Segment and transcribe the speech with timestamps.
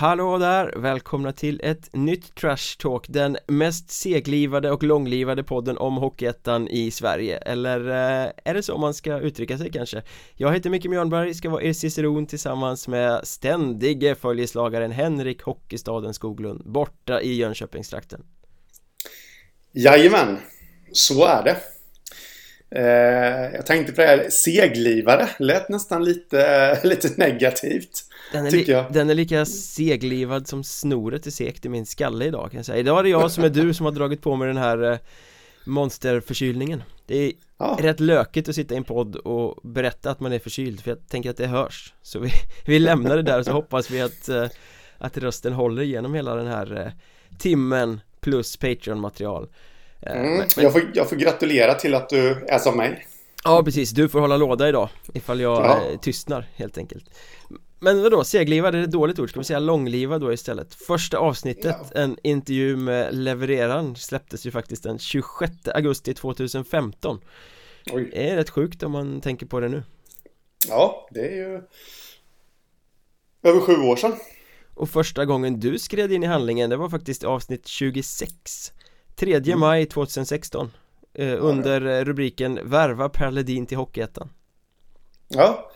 [0.00, 0.72] Hallå där!
[0.76, 6.90] Välkomna till ett nytt Trash Talk Den mest seglivade och långlivade podden om Hockeyettan i
[6.90, 10.02] Sverige Eller eh, är det så man ska uttrycka sig kanske?
[10.34, 16.62] Jag heter Micke Mjörnberg, ska vara er ciceron tillsammans med ständige följeslagaren Henrik Hockeystaden Skoglund
[16.64, 18.24] Borta i Jönköpingstrakten
[19.72, 20.38] Jajamän,
[20.92, 21.56] så är det
[22.70, 22.82] Eh,
[23.54, 25.28] jag tänkte på det här seglivare.
[25.38, 28.04] Lät nästan lite, lite negativt.
[28.32, 32.50] Den är, li- den är lika seglivad som snoret är segt i min skalle idag
[32.50, 34.48] kan jag säga Idag är det jag som är du som har dragit på mig
[34.48, 34.98] den här eh,
[35.64, 37.78] monsterförkylningen Det är ja.
[37.80, 41.08] rätt lökigt att sitta i en podd och berätta att man är förkyld för jag
[41.08, 42.30] tänker att det hörs Så vi,
[42.66, 44.46] vi lämnar det där och så hoppas vi att, eh,
[44.98, 46.92] att rösten håller igenom hela den här eh,
[47.38, 49.48] timmen plus Patreon-material
[50.06, 53.06] mm, men, jag, får, jag får gratulera till att du är som mig
[53.44, 55.90] Ja precis, du får hålla låda idag ifall jag ja.
[55.90, 57.04] Eh, tystnar helt enkelt
[57.78, 59.30] Men vadå, seglivad, är det ett dåligt ord?
[59.30, 60.74] Ska vi säga långlivad då istället?
[60.74, 62.00] Första avsnittet, ja.
[62.00, 67.20] en intervju med levereraren släpptes ju faktiskt den 26 augusti 2015
[67.92, 68.10] Oj.
[68.12, 69.82] Det är rätt sjukt om man tänker på det nu
[70.68, 71.62] Ja, det är ju
[73.42, 74.12] över sju år sedan
[74.74, 78.72] Och första gången du skred in i handlingen, det var faktiskt avsnitt 26
[79.20, 79.60] 3 mm.
[79.60, 80.70] maj 2016
[81.14, 82.04] eh, Under ja.
[82.04, 84.28] rubriken Värva Per Ledin till Hockeyettan
[85.28, 85.70] Ja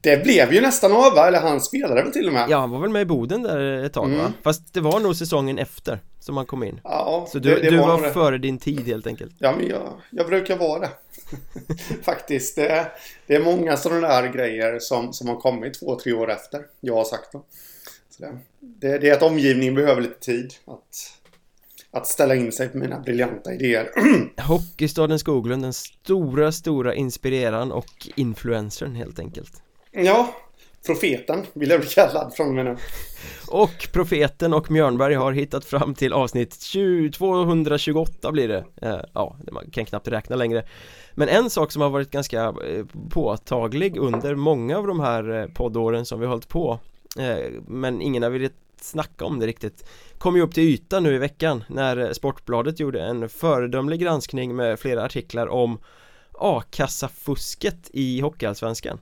[0.00, 1.28] Det blev ju nästan av va?
[1.28, 2.50] Eller han spelade väl till och med?
[2.50, 4.18] Ja, han var väl med i Boden där ett tag mm.
[4.18, 4.32] va?
[4.42, 7.70] Fast det var nog säsongen efter som han kom in Ja, Så du, det, det
[7.70, 10.90] du var, var före din tid helt enkelt Ja, men jag, jag brukar vara det
[12.02, 12.92] Faktiskt, det är,
[13.26, 16.94] det är många sådana där grejer som, som har kommit två, tre år efter jag
[16.94, 17.42] har sagt dem
[18.10, 21.19] Så det, det, det är att omgivningen behöver lite tid att
[21.92, 23.90] att ställa in sig på mina briljanta idéer.
[24.40, 29.62] Hockeystaden Skoglund, den stora, stora inspireraren och influencern helt enkelt.
[29.92, 30.34] Ja,
[30.86, 32.76] profeten vill jag bli kallad från mig nu.
[33.48, 38.64] Och profeten och Mjörnberg har hittat fram till avsnitt 20, 228 blir det.
[38.82, 40.64] Eh, ja, man kan knappt räkna längre.
[41.14, 45.46] Men en sak som har varit ganska eh, påtaglig under många av de här eh,
[45.46, 46.78] poddåren som vi har hållit på
[47.66, 48.52] men ingen har velat
[48.84, 49.84] snacka om det riktigt.
[50.18, 54.80] Kom ju upp till ytan nu i veckan när Sportbladet gjorde en föredömlig granskning med
[54.80, 55.78] flera artiklar om
[56.32, 58.98] a-kassafusket i Hockeyallsvenskan.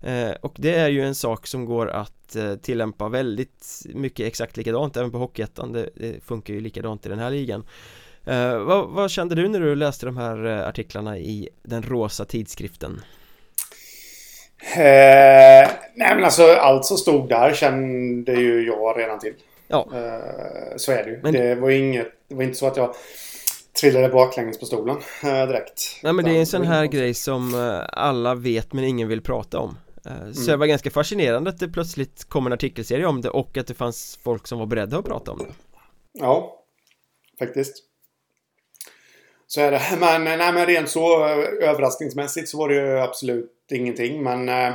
[0.00, 4.56] Eh, och det är ju en sak som går att eh, tillämpa väldigt mycket exakt
[4.56, 5.72] likadant även på Hockeyettan.
[5.72, 7.64] Det, funkar ju likadant i den här ligan.
[8.24, 13.00] Eh, vad, vad, kände du när du läste de här artiklarna i den rosa tidskriften?
[14.62, 19.34] Eh, nej men alltså allt som stod där kände ju jag redan till.
[19.68, 19.88] Ja.
[19.94, 21.20] Eh, så är det ju.
[21.22, 21.32] Men...
[21.32, 22.94] Det var inget, det var inte så att jag
[23.80, 26.00] trillade baklänges på stolen eh, direkt.
[26.02, 29.22] Nej men det är en sån här grej som eh, alla vet men ingen vill
[29.22, 29.78] prata om.
[30.06, 30.46] Eh, så mm.
[30.46, 33.74] det var ganska fascinerande att det plötsligt kom en artikelserie om det och att det
[33.74, 35.54] fanns folk som var beredda att prata om det.
[36.12, 36.64] Ja,
[37.38, 37.85] faktiskt.
[39.46, 39.82] Så är det.
[40.00, 41.24] Men, nej, men rent så
[41.60, 44.22] överraskningsmässigt så var det ju absolut ingenting.
[44.22, 44.74] Men eh,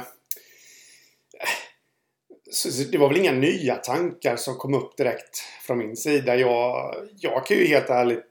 [2.91, 6.35] det var väl inga nya tankar som kom upp direkt från min sida.
[6.35, 8.23] Jag, jag kan ju helt ärligt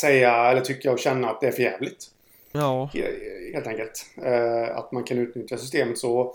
[0.00, 2.04] säga eller tycka och känna att det är för jävligt.
[2.52, 2.90] Ja.
[3.54, 4.06] Helt enkelt.
[4.24, 6.34] Eh, att man kan utnyttja systemet så.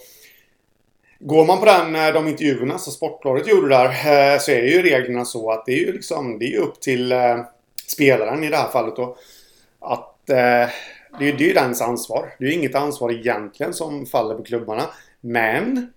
[1.19, 4.81] Går man på den, eh, de intervjuerna som Sportbladet gjorde där eh, så är ju
[4.81, 7.13] reglerna så att det är ju liksom det är upp till
[7.93, 9.17] spelaren i det här fallet då.
[9.79, 10.73] Att det, är,
[11.19, 12.33] det är ju dens ansvar.
[12.39, 14.83] Det är ju inget ansvar egentligen som faller på klubbarna.
[15.21, 15.91] Men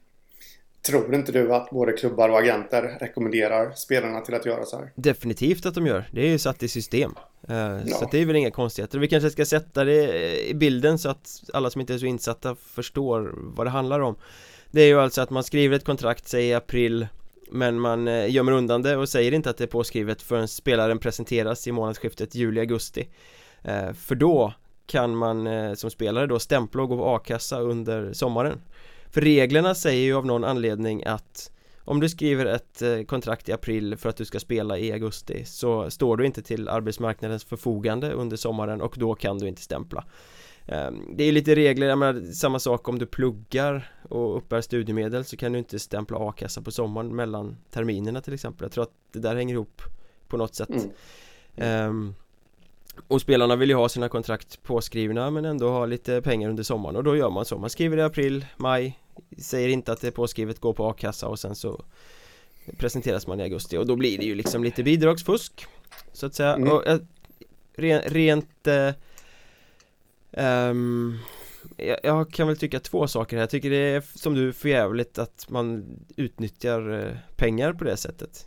[0.87, 4.93] Tror inte du att både klubbar och agenter rekommenderar spelarna till att göra så här?
[4.95, 7.15] Definitivt att de gör, det är ju satt i system
[7.51, 7.97] uh, ja.
[7.97, 11.43] Så det är väl inga konstigheter Vi kanske ska sätta det i bilden så att
[11.53, 14.17] alla som inte är så insatta förstår vad det handlar om
[14.71, 17.07] Det är ju alltså att man skriver ett kontrakt, säg i april
[17.51, 20.99] men man eh, gömmer undan det och säger inte att det är påskrivet förrän spelaren
[20.99, 23.09] presenteras i månadsskiftet juli-augusti
[23.63, 24.53] eh, För då
[24.87, 28.61] kan man eh, som spelare då stämpla och gå på a-kassa under sommaren.
[29.11, 31.51] För reglerna säger ju av någon anledning att
[31.87, 35.91] om du skriver ett kontrakt i april för att du ska spela i augusti så
[35.91, 40.05] står du inte till arbetsmarknadens förfogande under sommaren och då kan du inte stämpla.
[40.67, 45.37] Det är lite regler, jag menar samma sak om du pluggar och uppbär studiemedel så
[45.37, 49.19] kan du inte stämpla a-kassa på sommaren mellan terminerna till exempel Jag tror att det
[49.19, 49.83] där hänger ihop
[50.29, 50.71] på något sätt
[51.57, 51.89] mm.
[51.89, 52.15] um,
[53.09, 56.97] och spelarna vill ju ha sina kontrakt påskrivna men ändå ha lite pengar under sommaren
[56.97, 59.01] och då gör man så Man skriver i april, maj
[59.39, 61.85] Säger inte att det är påskrivet, gå på a-kassa och sen så
[62.79, 65.67] Presenteras man i augusti och då blir det ju liksom lite bidragsfusk
[66.13, 66.73] Så att säga mm.
[66.73, 66.99] och, äh,
[67.77, 68.91] Rent, rent äh,
[70.37, 71.19] um,
[71.77, 73.43] jag, jag kan väl tycka två saker här.
[73.43, 75.85] Jag tycker det är som du för jävligt att man
[76.17, 78.47] utnyttjar eh, pengar på det sättet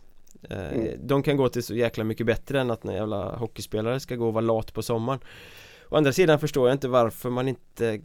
[0.50, 1.06] eh, mm.
[1.06, 4.26] De kan gå till så jäkla mycket bättre än att en jävla hockeyspelare ska gå
[4.26, 5.20] och vara lat på sommaren
[5.88, 8.00] Å andra sidan förstår jag inte varför man inte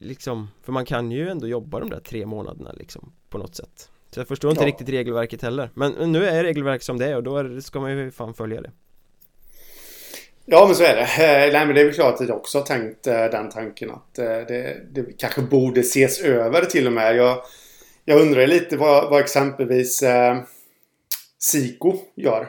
[0.00, 3.90] Liksom, för man kan ju ändå jobba de där tre månaderna liksom På något sätt
[4.10, 4.68] Så jag förstår inte ja.
[4.68, 7.90] riktigt regelverket heller Men nu är regelverket som det är och då är, ska man
[7.90, 8.70] ju fan följa det
[10.48, 11.02] Ja men så är det.
[11.02, 13.90] Eh, nej men det är väl klart att jag också har tänkt eh, den tanken
[13.90, 17.16] att eh, det, det kanske borde ses över till och med.
[17.16, 17.42] Jag,
[18.04, 20.38] jag undrar lite vad, vad exempelvis eh,
[21.38, 22.48] Siko gör.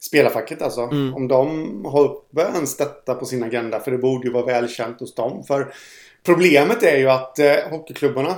[0.00, 0.80] Spelarfacket alltså.
[0.80, 1.14] Mm.
[1.14, 3.80] Om de har uppe ens detta på sin agenda.
[3.80, 5.44] För det borde ju vara välkänt hos dem.
[5.44, 5.74] För
[6.22, 8.34] problemet är ju att eh, hockeyklubbarna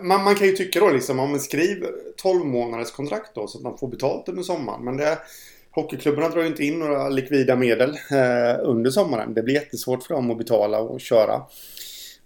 [0.00, 3.58] man, man kan ju tycka då liksom om man skriver 12 månaders kontrakt då så
[3.58, 4.84] att man får betalt under sommaren.
[4.84, 5.18] Men det
[5.74, 9.34] Hockeyklubbarna drar ju inte in några likvida medel eh, under sommaren.
[9.34, 11.42] Det blir jättesvårt för dem att betala och köra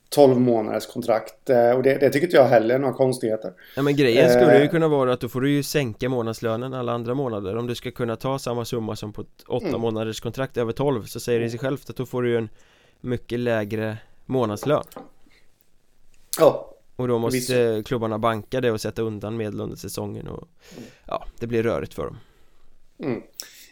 [0.09, 3.53] 12 månaders kontrakt eh, och det, det, tycker inte jag heller är några konstigheter.
[3.77, 6.75] Ja men grejen skulle ju eh, kunna vara att då får du ju sänka månadslönen
[6.75, 9.81] alla andra månader om du ska kunna ta samma summa som på ett 8 mm.
[9.81, 12.49] månaders kontrakt över 12 så säger det sig självt att då får du ju en
[13.01, 13.97] mycket lägre
[14.27, 14.85] månadslön.
[16.39, 16.73] Ja.
[16.97, 17.89] Och då måste visst.
[17.89, 20.49] klubbarna banka det och sätta undan medel under säsongen och
[21.07, 22.17] ja, det blir rörigt för dem.
[22.99, 23.23] Mm.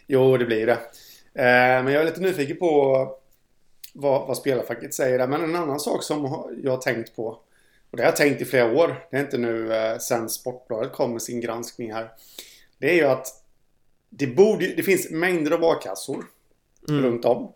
[0.07, 0.79] Jo, det blir det.
[1.33, 2.95] Eh, men jag är lite nyfiken på
[3.93, 5.27] vad, vad spelarfacket säger där.
[5.27, 7.27] Men en annan sak som jag har tänkt på.
[7.91, 9.05] Och det har jag tänkt i flera år.
[9.11, 12.11] Det är inte nu eh, sen Sportbladet kom med sin granskning här.
[12.77, 13.27] Det är ju att
[14.09, 16.25] det, borde, det finns mängder av a-kassor
[16.89, 17.03] mm.
[17.03, 17.53] runt om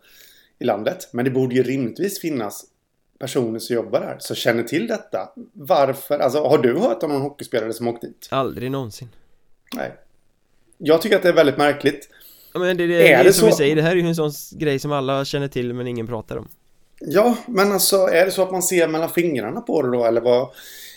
[0.58, 1.08] i landet.
[1.12, 2.64] Men det borde ju rimligtvis finnas
[3.18, 5.32] personer som jobbar där som känner till detta.
[5.52, 6.18] Varför?
[6.18, 8.28] Alltså har du hört om någon hockeyspelare som åkt dit?
[8.30, 9.08] Aldrig någonsin.
[9.74, 9.92] Nej.
[10.82, 12.08] Jag tycker att det är väldigt märkligt.
[12.52, 13.46] Ja, men det, det, är det, det som så?
[13.46, 16.06] vi säger, det här är ju en sån grej som alla känner till men ingen
[16.06, 16.48] pratar om.
[17.00, 20.20] Ja, men alltså är det så att man ser mellan fingrarna på det då eller
[20.20, 20.48] vad?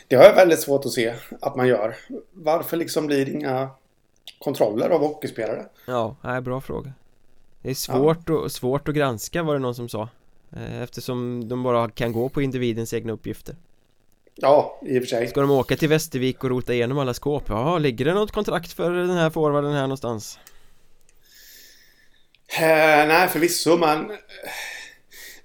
[0.07, 1.95] Det har jag väldigt svårt att se att man gör.
[2.31, 3.69] Varför liksom blir det inga
[4.39, 5.65] kontroller av hockeyspelare?
[5.87, 6.93] Ja, nej, bra fråga.
[7.61, 8.33] Det är svårt, ja.
[8.33, 10.09] och, svårt att granska var det någon som sa.
[10.55, 13.55] Eh, eftersom de bara kan gå på individens egna uppgifter.
[14.35, 17.43] Ja, i och för sig Ska de åka till Västervik och rota igenom alla skåp?
[17.47, 20.39] Ja, ligger det något kontrakt för den här forwarden här någonstans?
[22.59, 24.11] Eh, nej, förvisso, men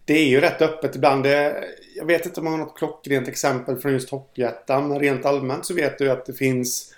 [0.04, 1.22] det är ju rätt öppet ibland.
[1.22, 1.64] Det,
[1.96, 5.66] jag vet inte om man har något klockrent exempel från just Hockeyettan, men rent allmänt
[5.66, 6.94] så vet du att det finns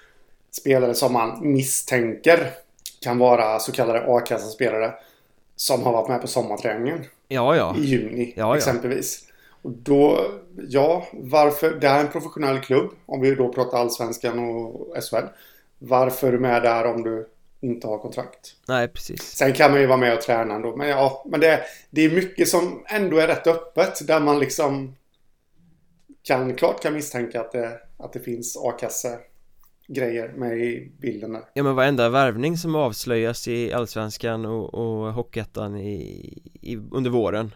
[0.51, 2.51] spelare som man misstänker
[3.01, 4.93] kan vara så kallade a-kassaspelare
[5.57, 7.05] som har varit med på sommarträningen.
[7.29, 7.77] Ja, ja.
[7.79, 9.30] I juni, ja, exempelvis.
[9.63, 10.31] Och då,
[10.69, 11.75] ja, varför?
[11.75, 12.91] Det här är en professionell klubb.
[13.07, 15.27] Om vi då pratar allsvenskan och SHL.
[15.79, 17.29] Varför är du med där om du
[17.61, 18.57] inte har kontrakt?
[18.69, 19.23] Nej, precis.
[19.23, 20.77] Sen kan man ju vara med och träna ändå.
[20.77, 21.61] Men ja, men det,
[21.91, 24.07] det är mycket som ändå är rätt öppet.
[24.07, 24.97] Där man liksom
[26.23, 29.19] kan, klart kan misstänka att det, att det finns a-kasse
[29.89, 31.43] grejer med i bilden där.
[31.55, 35.99] Ja men varenda värvning som avslöjas i Allsvenskan och, och Hockeyettan i,
[36.61, 37.55] i, under våren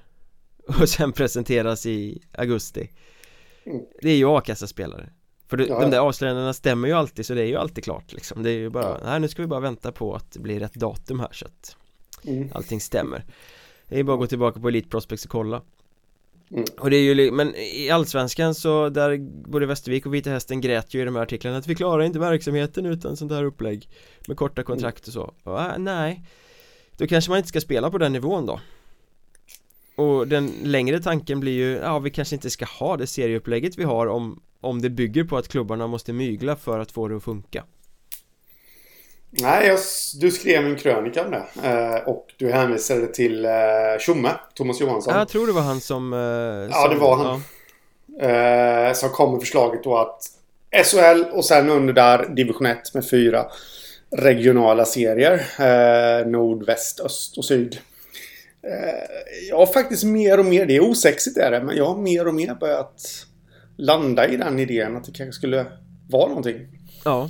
[0.81, 2.91] och sen presenteras i augusti
[3.67, 3.83] mm.
[4.03, 5.11] Det är ju a-kassaspelare
[5.47, 8.13] För det, ja, de där avslöjandena stämmer ju alltid så det är ju alltid klart
[8.13, 8.99] liksom Det är ju bara, ja.
[9.05, 11.77] nej nu ska vi bara vänta på att det blir rätt datum här så att
[12.25, 12.49] mm.
[12.55, 13.25] allting stämmer
[13.89, 15.63] Det är bara att gå tillbaka på Elite Prospects och kolla
[16.51, 16.65] Mm.
[16.79, 19.19] Och det är ju, men i Allsvenskan så där
[19.49, 22.19] både Västervik och Vita Hästen grät ju i de här artiklarna att vi klarar inte
[22.19, 23.89] verksamheten utan sånt här upplägg
[24.29, 25.35] med korta kontrakt och så.
[25.43, 26.25] Och, äh, nej,
[26.97, 28.61] då kanske man inte ska spela på den nivån då.
[29.97, 33.85] Och den längre tanken blir ju, ja vi kanske inte ska ha det serieupplägget vi
[33.85, 37.25] har om, om det bygger på att klubbarna måste mygla för att få det att
[37.25, 37.65] funka.
[39.31, 39.79] Nej, jag,
[40.21, 41.69] du skrev en krönika om det.
[41.69, 43.51] Eh, och du hänvisade till eh,
[44.01, 45.13] Tjomme, Thomas Johansson.
[45.15, 46.13] Ja, jag tror det var han som...
[46.13, 46.19] Eh,
[46.71, 47.27] ja, det var han.
[47.27, 48.29] Ja.
[48.29, 50.23] Eh, som kom med förslaget då att
[50.85, 53.47] SHL och sen under där division 1 med fyra
[54.11, 55.47] regionala serier.
[55.59, 57.79] Eh, nord, väst, öst och syd.
[58.67, 61.97] Eh, jag har faktiskt mer och mer, det är osexigt är det, men jag har
[61.97, 63.27] mer och mer börjat
[63.77, 65.67] landa i den idén att det kanske skulle
[66.11, 66.69] vara någonting.
[67.05, 67.29] Ja.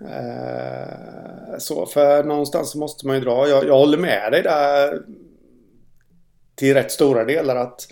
[0.00, 3.48] Eh, så, för någonstans måste man ju dra.
[3.48, 5.02] Jag, jag håller med dig där
[6.54, 7.86] till rätt stora delar att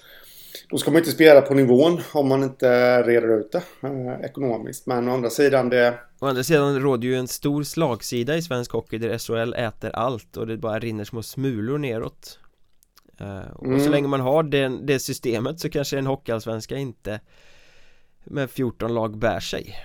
[0.71, 4.87] då ska man inte spela på nivån om man inte reder ut det eh, ekonomiskt.
[4.87, 5.95] Men å andra sidan det...
[6.21, 10.37] Å andra sidan råder ju en stor slagsida i svensk hockey där SHL äter allt
[10.37, 12.39] och det bara rinner små smulor neråt.
[13.21, 13.81] Eh, och mm.
[13.81, 17.21] så länge man har det, det systemet så kanske en hockeyallsvenska inte
[18.25, 19.77] med 14 lag bär sig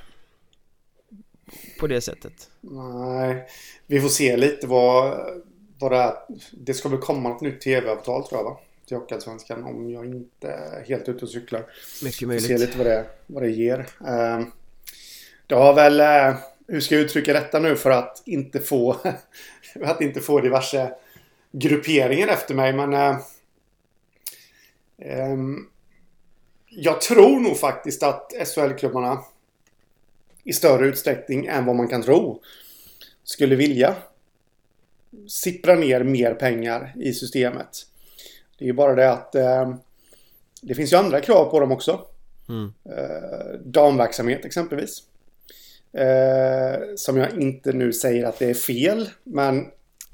[1.79, 3.47] på det sättet Nej,
[3.87, 5.19] vi får se lite vad,
[5.79, 6.13] vad det är
[6.51, 8.57] Det ska väl komma något nytt tv-avtal tror jag va?
[8.87, 11.65] till Hockeyallsvenskan om jag inte är helt ute och cyklar.
[12.03, 12.47] Mycket möjligt.
[12.47, 13.79] Se lite vad det, vad det ger.
[13.79, 14.47] Uh,
[15.47, 18.95] det har väl, uh, hur ska jag uttrycka detta nu för att inte få,
[19.81, 20.91] att inte få diverse
[21.51, 23.17] grupperingar efter mig men uh,
[25.31, 25.69] um,
[26.69, 29.19] jag tror nog faktiskt att SHL-klubbarna
[30.43, 32.41] i större utsträckning än vad man kan tro
[33.23, 33.95] skulle vilja
[35.27, 37.87] sippra ner mer pengar i systemet.
[38.57, 39.75] Det är ju bara det att eh,
[40.61, 42.01] det finns ju andra krav på dem också.
[42.49, 42.73] Mm.
[42.85, 45.03] Eh, damverksamhet exempelvis.
[45.93, 49.65] Eh, som jag inte nu säger att det är fel, men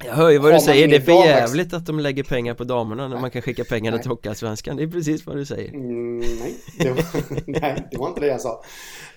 [0.05, 2.63] jag hör ju vad du säger, det är för jävligt att de lägger pengar på
[2.63, 5.73] damerna när man kan skicka pengarna till Hockeyallsvenskan Det är precis vad du säger.
[5.73, 7.03] Mm, nej, det var,
[7.61, 8.63] nej, det var inte det jag sa.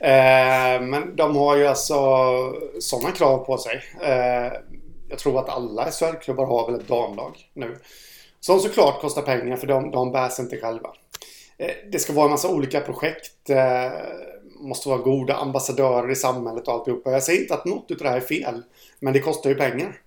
[0.01, 1.95] Eh, Men de har ju alltså
[2.81, 3.83] sådana krav på sig.
[4.03, 4.53] Eh,
[5.09, 7.77] Jag tror att alla SHL-klubbar har väl ett damlag nu
[8.41, 10.89] Som såklart kostar pengar för de, de bärs inte själva.
[11.59, 13.91] Eh, Det ska vara en massa olika projekt eh,
[14.61, 17.11] Måste vara goda ambassadörer i samhället och alltihopa.
[17.11, 18.63] Jag säger inte att något av det här är fel
[19.01, 20.01] Men det kostar ju pengar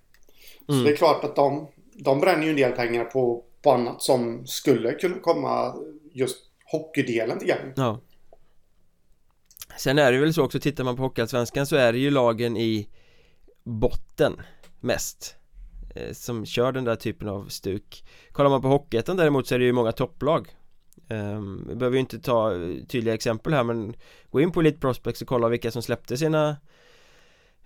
[0.69, 0.81] Mm.
[0.81, 4.01] Så det är klart att de, de bränner ju en del pengar på, på annat
[4.01, 5.75] som skulle kunna komma
[6.13, 6.38] just
[6.71, 7.73] hockeydelen till gagn.
[7.75, 7.99] Ja.
[9.77, 12.57] Sen är det väl så också, tittar man på Hockeyallsvenskan så är det ju lagen
[12.57, 12.89] i
[13.63, 14.41] botten
[14.79, 15.35] mest
[15.95, 19.59] eh, som kör den där typen av stuk Kollar man på Hockeyettan däremot så är
[19.59, 20.47] det ju många topplag
[21.09, 22.51] um, Vi behöver ju inte ta
[22.89, 23.93] tydliga exempel här men
[24.29, 26.57] Gå in på Elite Prospects och kolla vilka som släppte sina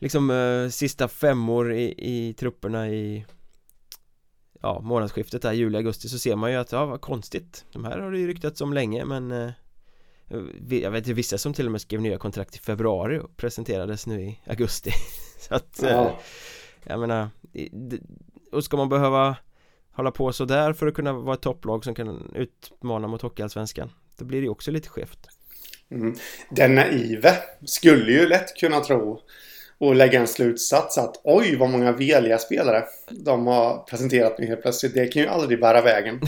[0.03, 3.25] liksom eh, sista femmor i, i trupperna i
[4.62, 8.12] ja, månadsskiftet där, juli-augusti så ser man ju att, ja vad konstigt De här har
[8.12, 9.51] det ju ryktats om länge men eh,
[10.69, 14.07] Jag vet inte, vissa som till och med skrev nya kontrakt i februari och presenterades
[14.07, 14.91] nu i augusti
[15.39, 15.88] Så att, ja.
[15.88, 16.12] eh,
[16.83, 17.29] jag menar
[18.51, 19.36] Och ska man behöva
[19.91, 24.25] hålla på sådär för att kunna vara ett topplag som kan utmana mot Hockeyallsvenskan Då
[24.25, 25.27] blir det ju också lite skevt
[25.91, 26.15] mm.
[26.50, 29.22] Den naive skulle ju lätt kunna tro
[29.84, 34.62] och lägga en slutsats att oj vad många veliga spelare de har presenterat nu helt
[34.62, 34.94] plötsligt.
[34.94, 36.22] Det kan ju aldrig bära vägen.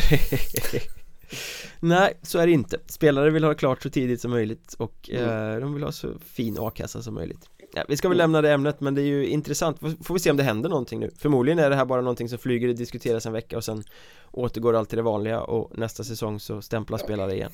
[1.79, 2.79] Nej, så är det inte.
[2.87, 5.53] Spelare vill ha det klart så tidigt som möjligt och mm.
[5.53, 7.49] eh, de vill ha så fin a-kassa som möjligt.
[7.73, 10.31] Ja, vi ska väl lämna det ämnet men det är ju intressant, får vi se
[10.31, 13.25] om det händer någonting nu Förmodligen är det här bara någonting som flyger och diskuteras
[13.25, 13.83] en vecka och sen
[14.31, 17.51] återgår allt till det vanliga och nästa säsong så stämplar spelare igen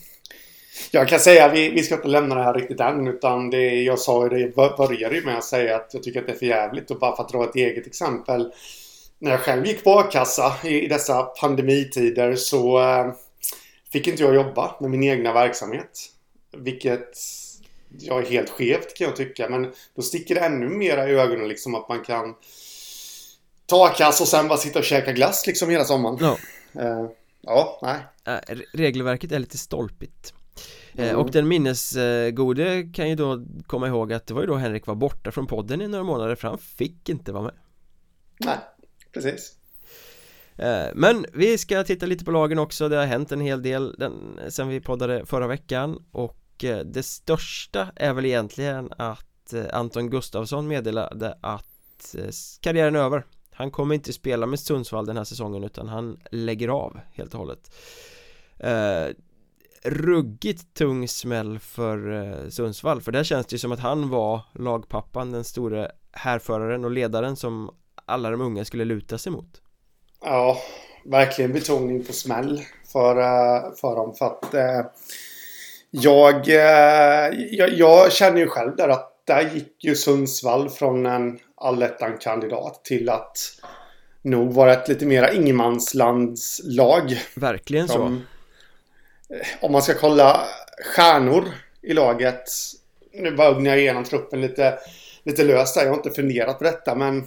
[0.92, 3.08] jag kan säga att vi, vi ska inte lämna det här riktigt än.
[3.08, 6.28] Utan det jag sa ju det, började ju med att säga att jag tycker att
[6.28, 6.92] det är för jävligt.
[6.92, 8.54] Och bara för att dra ett eget exempel.
[9.20, 13.14] När jag själv gick på a-kassa i, i dessa pandemitider så äh,
[13.92, 16.00] fick inte jag jobba med min egna verksamhet.
[16.58, 17.18] Vilket
[18.00, 19.50] jag är helt skevt kan jag tycka.
[19.50, 22.36] Men då sticker det ännu mera i ögonen liksom att man kan
[23.66, 26.18] ta a-kassa och sen bara sitta och käka glass liksom hela sommaren.
[26.22, 26.38] Ja.
[26.82, 27.10] Uh,
[27.42, 28.00] ja, nej.
[28.38, 30.34] Äh, regelverket är lite stolpigt.
[30.94, 31.22] Eh, mm.
[31.22, 34.96] Och den minnesgode kan ju då komma ihåg att det var ju då Henrik var
[34.96, 37.54] borta från podden i några månader för han fick inte vara med.
[38.38, 38.58] Nej,
[39.14, 39.56] precis.
[40.56, 43.96] Eh, Men vi ska titta lite på lagen också, det har hänt en hel del
[43.98, 46.04] den, sen vi poddade förra veckan.
[46.12, 49.28] Och eh, det största är väl egentligen att
[49.72, 52.16] Anton Gustafsson meddelade att
[52.62, 53.26] karriären är över.
[53.52, 57.40] Han kommer inte spela med Sundsvall den här säsongen utan han lägger av helt och
[57.40, 57.72] hållet
[59.84, 64.42] ruggigt tung smäll för eh, Sundsvall för där känns det ju som att han var
[64.54, 69.62] lagpappan, den store härföraren och ledaren som alla de unga skulle luta sig mot.
[70.24, 70.58] Ja,
[71.06, 72.62] verkligen betoning på smäll
[72.92, 74.86] för, eh, för dem för att eh,
[75.92, 76.48] jag,
[77.52, 83.10] jag, jag känner ju själv där att där gick ju Sundsvall från en allettan-kandidat till
[83.10, 83.38] att
[84.22, 87.22] nog vara ett lite mera ingenmanslandslag.
[87.36, 88.18] Verkligen så
[89.62, 90.44] om man ska kolla
[90.96, 91.48] stjärnor
[91.82, 92.44] i laget.
[93.14, 94.80] Nu bara ugnar jag igenom truppen lite,
[95.24, 95.82] lite löst där.
[95.82, 97.24] Jag har inte funderat på detta men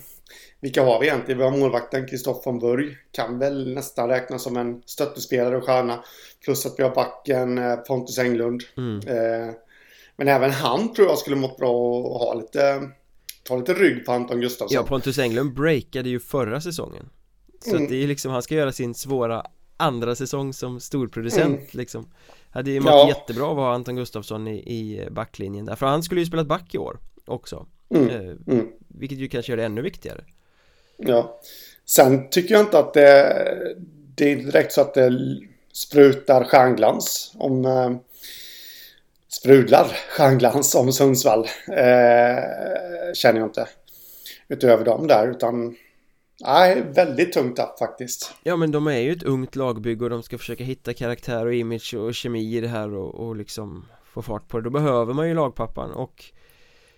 [0.61, 1.39] vilka har vi egentligen?
[1.39, 2.97] Vi har målvakten Kristoffer Burg.
[3.13, 6.05] Kan väl nästan räknas som en stöttespelare och stjärna.
[6.45, 8.63] Plus att vi har backen eh, Pontus Englund.
[8.77, 8.99] Mm.
[8.99, 9.55] Eh,
[10.17, 12.91] men även han tror jag skulle mått bra att ha lite
[13.45, 17.09] Ta lite rygg på Anton Gustafsson Ja, Pontus Englund breakade ju förra säsongen
[17.65, 17.89] Så mm.
[17.89, 19.47] det är liksom, han ska göra sin svåra
[19.77, 21.67] andra säsong som storproducent mm.
[21.71, 22.13] liksom
[22.51, 23.09] Hade ju mått ja.
[23.09, 26.75] jättebra att ha Anton Gustafsson i, i backlinjen där För han skulle ju spela back
[26.75, 28.09] i år också mm.
[28.09, 28.67] Eh, mm.
[28.89, 30.25] Vilket ju kanske gör det ännu viktigare
[30.97, 31.41] Ja
[31.85, 33.67] Sen tycker jag inte att det
[34.17, 35.13] Det är direkt så att det
[35.73, 37.91] sprutar stjärnglans om eh,
[39.29, 43.69] Sprudlar stjärnglans om Sundsvall eh, Känner jag inte
[44.49, 45.77] Utöver dem där utan
[46.41, 48.35] Nej, väldigt tungt tapp faktiskt.
[48.43, 51.55] Ja men de är ju ett ungt lagbygge och de ska försöka hitta karaktär och
[51.55, 54.65] image och kemi i det här och, och liksom få fart på det.
[54.65, 56.25] Då behöver man ju lagpappan och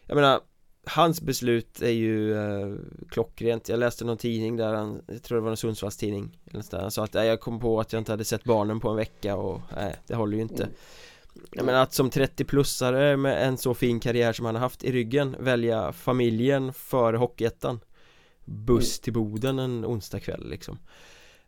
[0.07, 0.40] jag menar
[0.88, 2.75] Hans beslut är ju eh,
[3.11, 6.38] klockrent Jag läste någon tidning där han, jag tror det var en Sundsvallstidning
[6.73, 8.97] Han sa att nej, jag kom på att jag inte hade sett barnen på en
[8.97, 10.75] vecka och nej, det håller ju inte mm.
[11.52, 14.93] Jag menar att som 30-plussare med en så fin karriär som han har haft i
[14.93, 17.81] ryggen Välja familjen före Hockeyettan
[18.46, 20.78] Buss till Boden en onsdag kväll liksom.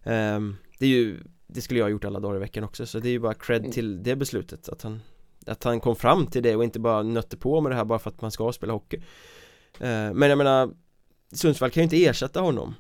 [0.05, 2.99] Um, Det är ju Det skulle jag ha gjort alla dagar i veckan också så
[2.99, 3.73] det är ju bara cred mm.
[3.73, 5.01] till det beslutet att han
[5.47, 7.99] Att han kom fram till det och inte bara nötte på med det här bara
[7.99, 8.97] för att man ska spela hockey.
[8.97, 9.03] Uh,
[10.15, 10.71] Men jag menar
[11.33, 12.75] Sundsvall kan ju inte ersätta honom.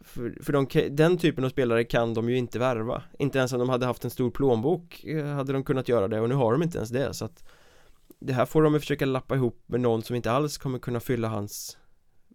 [0.00, 3.02] För, för de, den typen av spelare kan de ju inte värva.
[3.18, 6.20] Inte ens om de hade haft en stor plånbok eh, Hade de kunnat göra det
[6.20, 7.44] och nu har de inte ens det så att
[8.18, 11.28] Det här får de försöka lappa ihop med någon som inte alls kommer kunna fylla
[11.28, 11.78] hans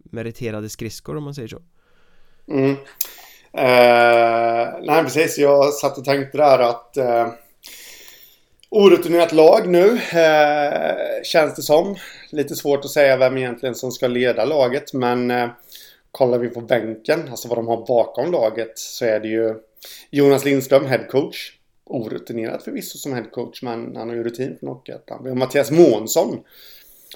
[0.04, 1.62] Meriterade skridskor om man säger så
[2.50, 2.70] mm.
[3.52, 7.28] eh, Nej precis, jag satt och tänkte där att eh,
[8.70, 11.96] Orutinerat lag nu eh, Känns det som
[12.30, 15.48] Lite svårt att säga vem egentligen som ska leda laget men eh,
[16.14, 19.54] Kollar vi på bänken, alltså vad de har bakom laget, så är det ju
[20.10, 21.52] Jonas Lindström, headcoach.
[21.84, 25.20] Orutinerad förvisso som headcoach, men han har ju rutin på Hockeyettan.
[25.22, 26.44] Vi har Mattias Månsson.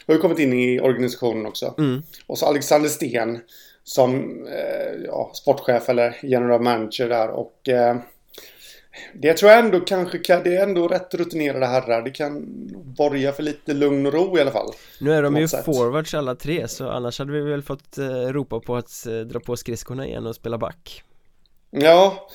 [0.06, 1.74] Har ju kommit in i organisationen också.
[1.78, 2.02] Mm.
[2.26, 3.40] Och så Alexander Sten
[3.84, 4.14] som
[4.46, 7.28] eh, ja, sportchef eller general manager där.
[7.28, 7.96] Och eh,
[9.14, 12.02] det tror jag ändå kanske kan, det är ändå rätt rutinerade herrar.
[12.02, 12.46] Det kan
[12.96, 14.72] borga för lite lugn och ro i alla fall.
[15.00, 15.64] Nu är de ju sätt.
[15.64, 19.40] forwards alla tre så annars hade vi väl fått eh, ropa på att eh, dra
[19.40, 21.02] på skridskorna igen och spela back.
[21.70, 22.28] Ja,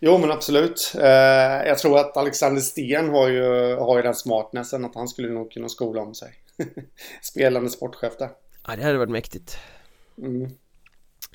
[0.00, 0.92] jo men absolut.
[0.98, 1.08] Eh,
[1.66, 5.52] jag tror att Alexander Sten har ju, har ju den smartnessen att han skulle nog
[5.52, 6.32] kunna skola om sig.
[7.22, 8.30] Spelande sportchef där.
[8.66, 9.58] Ja, det hade varit mäktigt.
[10.18, 10.50] Mm.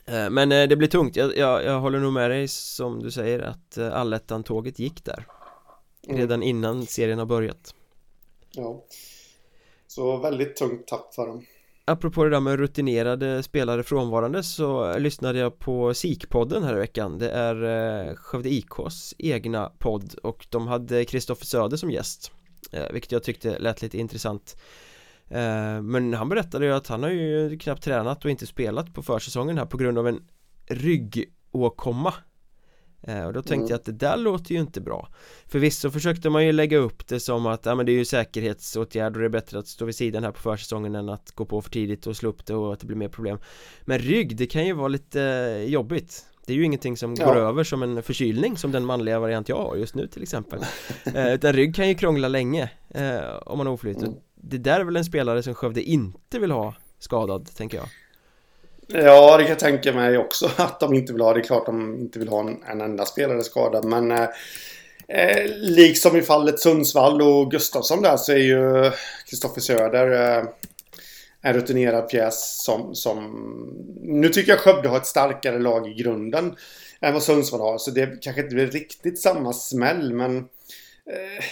[0.06, 3.12] Eh, men eh, det blir tungt, jag, jag, jag, håller nog med dig som du
[3.12, 5.26] säger att eh, allettan-tåget gick där
[6.08, 6.18] mm.
[6.18, 7.76] Redan innan serien har börjat
[8.52, 8.84] Ja
[9.88, 11.46] Så väldigt tungt tapp för dem
[11.86, 17.18] Apropå det där med rutinerade spelare frånvarande så lyssnade jag på SIK-podden här i veckan
[17.18, 22.32] Det är Skövde IKs egna podd och de hade Kristoffer Söder som gäst
[22.92, 24.58] Vilket jag tyckte lät lite intressant
[25.84, 29.58] men han berättade ju att han har ju knappt tränat och inte spelat på försäsongen
[29.58, 30.20] här på grund av en
[30.68, 32.14] ryggåkomma.
[33.08, 33.70] Eh, och då tänkte mm.
[33.70, 35.08] jag att det där låter ju inte bra.
[35.46, 39.16] Förvisso försökte man ju lägga upp det som att ja, men det är ju säkerhetsåtgärder
[39.16, 41.62] och det är bättre att stå vid sidan här på försäsongen än att gå på
[41.62, 43.38] för tidigt och slå upp det och att det blir mer problem.
[43.82, 45.20] Men rygg, det kan ju vara lite
[45.68, 46.26] jobbigt.
[46.46, 47.26] Det är ju ingenting som ja.
[47.26, 50.60] går över som en förkylning som den manliga variant jag har just nu till exempel.
[51.16, 54.14] Eh, Utan rygg kan ju krångla länge eh, om man har oflyt mm
[54.50, 57.88] det där är väl en spelare som Skövde inte vill ha skadad, tänker jag.
[58.88, 61.34] Ja, det kan jag tänka mig också att de inte vill ha.
[61.34, 64.28] Det är klart de inte vill ha en, en enda spelare skadad, men eh,
[65.08, 68.92] eh, liksom i fallet Sundsvall och Gustafsson där så är ju
[69.30, 70.46] Kristoffer Söder eh,
[71.42, 73.32] en rutinerad pjäs som, som...
[74.02, 76.56] Nu tycker jag Skövde har ett starkare lag i grunden
[77.02, 80.38] än vad Sundsvall har, så det kanske inte blir riktigt samma smäll, men...
[80.38, 81.46] Eh,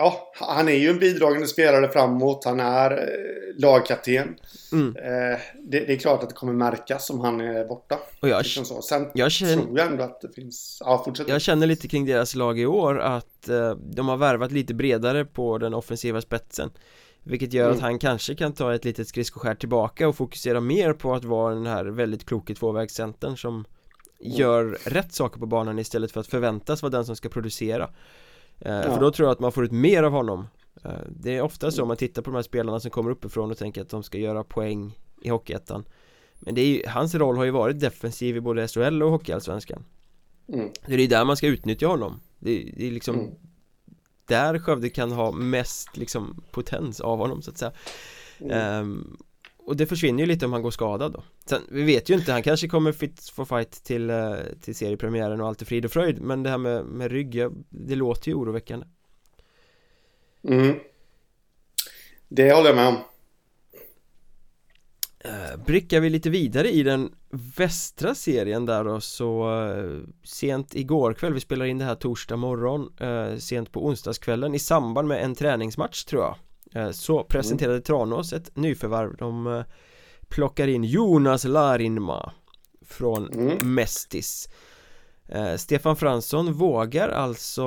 [0.00, 2.44] ja, han är ju en bidragande spelare framåt.
[2.44, 4.36] Han är eh, lagkapten.
[4.72, 4.96] Mm.
[4.96, 7.98] Eh, det, det, är klart att det kommer märkas om han är borta.
[8.20, 8.82] Och jag, liksom så.
[8.82, 10.82] Sen jag känner, tror jag ändå att det finns...
[10.84, 11.28] Ja, fortsätt.
[11.28, 15.24] Jag känner lite kring deras lag i år att eh, de har värvat lite bredare
[15.24, 16.70] på den offensiva spetsen.
[17.22, 17.76] Vilket gör mm.
[17.76, 21.54] att han kanske kan ta ett litet skridskoskär tillbaka och fokusera mer på att vara
[21.54, 23.66] den här väldigt kloke tvåvägscentern som mm.
[24.20, 27.90] gör rätt saker på banan istället för att förväntas vara den som ska producera
[28.60, 28.82] ja.
[28.82, 30.46] För då tror jag att man får ut mer av honom
[30.84, 33.50] eh, Det är ofta så om man tittar på de här spelarna som kommer uppifrån
[33.50, 35.84] och tänker att de ska göra poäng i Hockeyettan
[36.38, 39.84] Men det är ju, hans roll har ju varit defensiv i både SHL och Hockeyallsvenskan
[40.48, 40.68] mm.
[40.86, 43.30] Det är där man ska utnyttja honom Det, det är liksom mm.
[44.24, 47.72] Där Skövde kan ha mest liksom potens av honom så att säga
[48.40, 48.82] mm.
[48.82, 49.16] um,
[49.70, 51.22] och det försvinner ju lite om han går skadad då.
[51.46, 55.40] Sen, vi vet ju inte, han kanske kommer fit for fight till, eh, till seriepremiären
[55.40, 58.34] och allt är frid och fröjd Men det här med, med rygg, det låter ju
[58.34, 58.86] oroväckande.
[60.42, 60.76] Mm.
[62.28, 62.96] Det håller jag med om.
[65.24, 67.14] Uh, Brickar vi lite vidare i den
[67.56, 72.36] västra serien där då så uh, Sent igår kväll, vi spelar in det här torsdag
[72.36, 72.92] morgon
[73.38, 76.30] Sent på onsdagskvällen i samband med en träningsmatch tror jag.
[76.30, 76.49] Eh,
[76.92, 77.82] så presenterade mm.
[77.82, 79.64] Tranås ett nyförvärv De eh,
[80.28, 82.32] plockar in Jonas Larinma
[82.86, 83.74] Från mm.
[83.74, 84.48] Mestis
[85.28, 87.64] eh, Stefan Fransson vågar alltså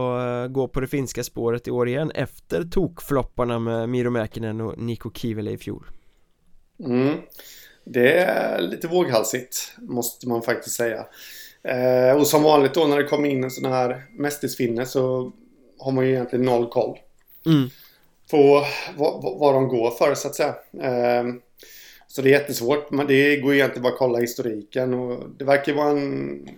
[0.49, 5.11] gå på det finska spåret i år igen efter tokflopparna med Miro Mäkinen och Niko
[5.13, 5.85] Kivele i fjol
[6.85, 7.17] mm.
[7.85, 11.05] Det är lite våghalsigt, måste man faktiskt säga.
[11.63, 15.31] Eh, och som vanligt då när det kommer in en sån här mästisfinne så
[15.79, 16.97] har man ju egentligen noll koll.
[17.45, 17.69] Mm.
[18.33, 18.65] På
[18.97, 20.55] vad, vad de går för så att säga.
[20.81, 21.23] Eh,
[22.07, 22.91] så det är jättesvårt.
[22.91, 24.93] Men det går ju egentligen bara att kolla historiken.
[24.93, 26.49] Och det verkar vara en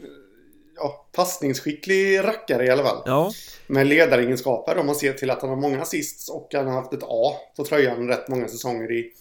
[0.75, 3.03] ja, passningsskicklig rackare i alla fall.
[3.05, 3.31] Ja.
[3.67, 6.93] Med ledaregenskaper om man ser till att han har många assists och han har haft
[6.93, 9.11] ett A på tröjan rätt många säsonger i,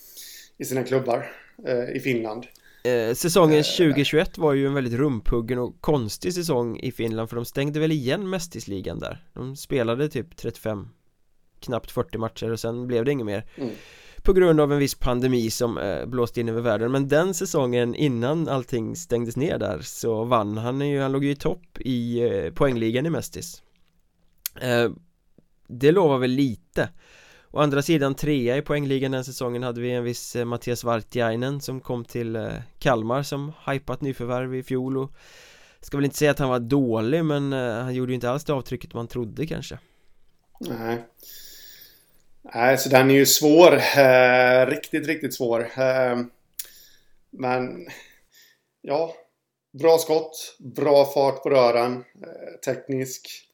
[0.59, 1.31] i sina klubbar
[1.67, 2.47] eh, i Finland.
[2.85, 7.45] Eh, säsongen 2021 var ju en väldigt rumpuggen och konstig säsong i Finland för de
[7.45, 10.89] stängde väl igen mästisligan där De spelade typ 35
[11.65, 13.45] Knappt 40 matcher och sen blev det inget mer.
[13.57, 13.71] Mm.
[14.23, 16.93] På grund av en viss pandemi som eh, blåste in över världen.
[16.93, 21.31] Men den säsongen innan allting stängdes ner där så vann han ju, han låg ju
[21.31, 23.63] i topp i eh, poängligan i Mästis
[24.61, 24.91] eh,
[25.67, 26.89] Det lovar väl lite.
[27.51, 31.61] Å andra sidan trea i poängligan den säsongen hade vi en viss eh, Mattias Vartiainen
[31.61, 32.49] som kom till eh,
[32.79, 35.13] Kalmar som hypat nyförvärv i fjol och
[35.85, 38.45] Ska väl inte säga att han var dålig men eh, han gjorde ju inte alls
[38.45, 39.79] det avtrycket man trodde kanske.
[40.61, 41.05] Nej.
[42.53, 43.73] Nej, så den är ju svår.
[43.99, 45.61] Eh, riktigt, riktigt svår.
[45.61, 46.21] Eh,
[47.31, 47.87] men
[48.81, 49.15] ja,
[49.79, 53.51] bra skott, bra fart på rören, eh, teknisk.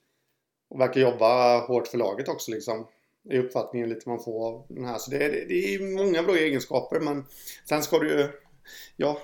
[0.70, 2.87] Och verkar jobba hårt för laget också liksom.
[3.31, 4.98] I uppfattningen lite man får av den här.
[4.98, 7.24] Så det är, det är många bra egenskaper men
[7.68, 8.29] sen ska du ju...
[8.96, 9.20] Ja,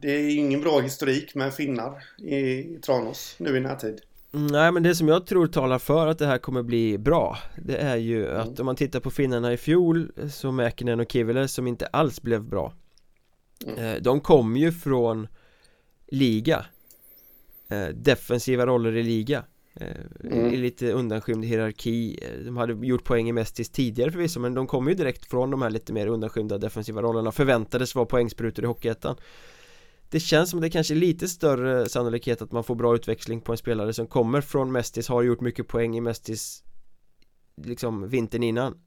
[0.00, 4.00] det är ingen bra historik med finnar i, i Tranås nu i närtid.
[4.36, 7.76] Nej men det som jag tror talar för att det här kommer bli bra Det
[7.76, 8.54] är ju att Mm.
[8.58, 12.42] om man tittar på finnarna i fjol Så Mäkinen och Kivile som inte alls blev
[12.44, 12.72] bra
[13.66, 13.78] Mm.
[13.84, 15.28] eh, De kom ju från
[16.08, 16.66] Liga
[17.68, 19.44] eh, Defensiva roller i liga
[19.80, 19.86] eh,
[20.24, 20.46] Mm.
[20.54, 24.88] I lite undanskymd hierarki De hade gjort poäng i Mestis tidigare förvisso Men de kom
[24.88, 29.16] ju direkt från de här lite mer undanskymda defensiva rollerna Förväntades vara poängsprutor i Hockeyettan
[30.14, 33.52] det känns som det kanske är lite större sannolikhet att man får bra utväxling på
[33.52, 36.64] en spelare som kommer från Mestis, har gjort mycket poäng i Mestis
[37.56, 38.78] liksom vintern innan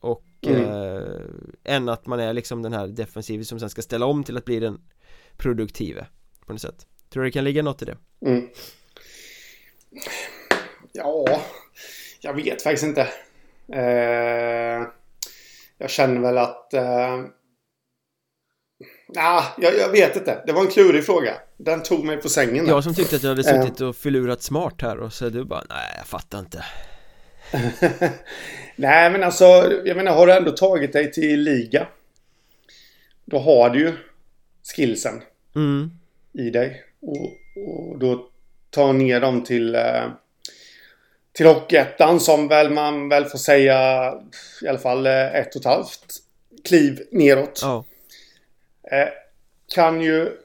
[0.00, 0.62] och Mm.
[0.62, 1.20] eh,
[1.64, 4.44] än att man är liksom den här defensiven som sen ska ställa om till att
[4.44, 4.80] bli den
[5.36, 6.06] produktive
[6.46, 7.96] på något sätt Tror du det kan ligga något i det?
[8.26, 8.48] Mm.
[10.92, 11.40] Ja,
[12.20, 13.08] jag vet faktiskt inte.
[13.72, 14.86] Eh,
[15.78, 16.74] jag känner väl att...
[16.74, 17.24] Eh,
[19.08, 20.42] nah, jag, jag vet inte.
[20.46, 21.34] Det var en klurig fråga.
[21.56, 22.64] Den tog mig på sängen.
[22.64, 22.72] där.
[22.72, 23.62] Jag som tyckte att jag hade Eh.
[23.62, 26.64] suttit och filurat smart här och så du bara nej jag fattar inte
[28.76, 29.44] Nej, men alltså,
[29.84, 31.86] jag menar, har du ändå tagit dig till liga.
[33.24, 33.92] Då har du ju
[34.76, 35.22] skillsen
[35.54, 35.90] Mm,
[36.32, 36.82] i dig.
[37.02, 37.26] Och,
[37.66, 38.28] och då
[38.70, 39.74] ta ner dem till...
[39.74, 40.04] Eh,
[41.32, 44.12] till Hockeyettan som väl man väl får säga
[44.62, 46.14] i alla fall eh, ett och ett halvt
[46.64, 47.60] kliv neråt.
[47.62, 47.84] ja
[48.90, 49.08] Eh,
[49.74, 50.36] kan ju...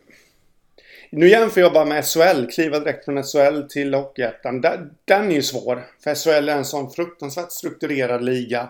[1.10, 2.46] Nu jämför jag bara med SHL.
[2.46, 4.62] Kliva direkt från SHL till Hockeyettan.
[4.62, 5.88] Den, den är ju svår.
[6.04, 8.70] För SHL är en sån fruktansvärt strukturerad liga.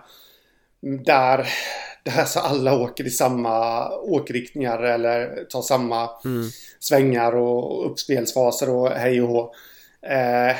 [0.82, 1.48] Där,
[2.04, 6.50] där så alla åker i samma åkriktningar eller tar samma mm.
[6.80, 9.54] svängar och uppspelsfaser och hej och hå.
[10.02, 10.56] Eh,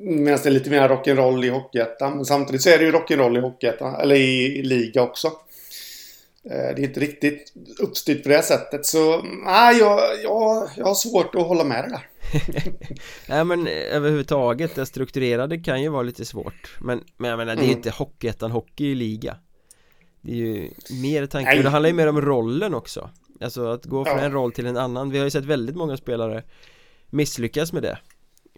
[0.00, 2.16] Medan det är lite mer rock'n'roll i Hockeyettan.
[2.16, 5.32] Men samtidigt så är det ju rock'n'roll i Hockeyettan, eller i, i liga också.
[6.50, 8.86] Eh, det är inte riktigt uppstyrt på det sättet.
[8.86, 12.08] Så nej, jag, jag, jag har svårt att hålla med det där.
[13.28, 17.54] Nej men eh, överhuvudtaget det strukturerade kan ju vara lite svårt Men, men jag menar
[17.56, 17.76] det är ju Mm.
[17.78, 19.36] inte Hockeyettan hockey i liga
[20.20, 20.70] Det är ju
[21.02, 24.24] mer tanke, och det handlar ju mer om rollen också Alltså att gå från Ja.
[24.24, 26.42] en roll till en annan Vi har ju sett väldigt många spelare
[27.10, 27.98] misslyckas med det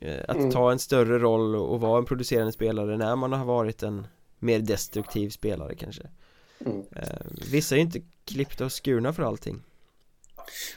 [0.03, 0.50] Eh, Att Mm.
[0.50, 4.07] ta en större roll och vara en producerande spelare när man har varit en
[4.38, 6.03] mer destruktiv spelare kanske
[6.66, 6.83] Mm.
[6.96, 7.03] Eh,
[7.51, 9.62] Vissa är ju inte klippta och skurna för allting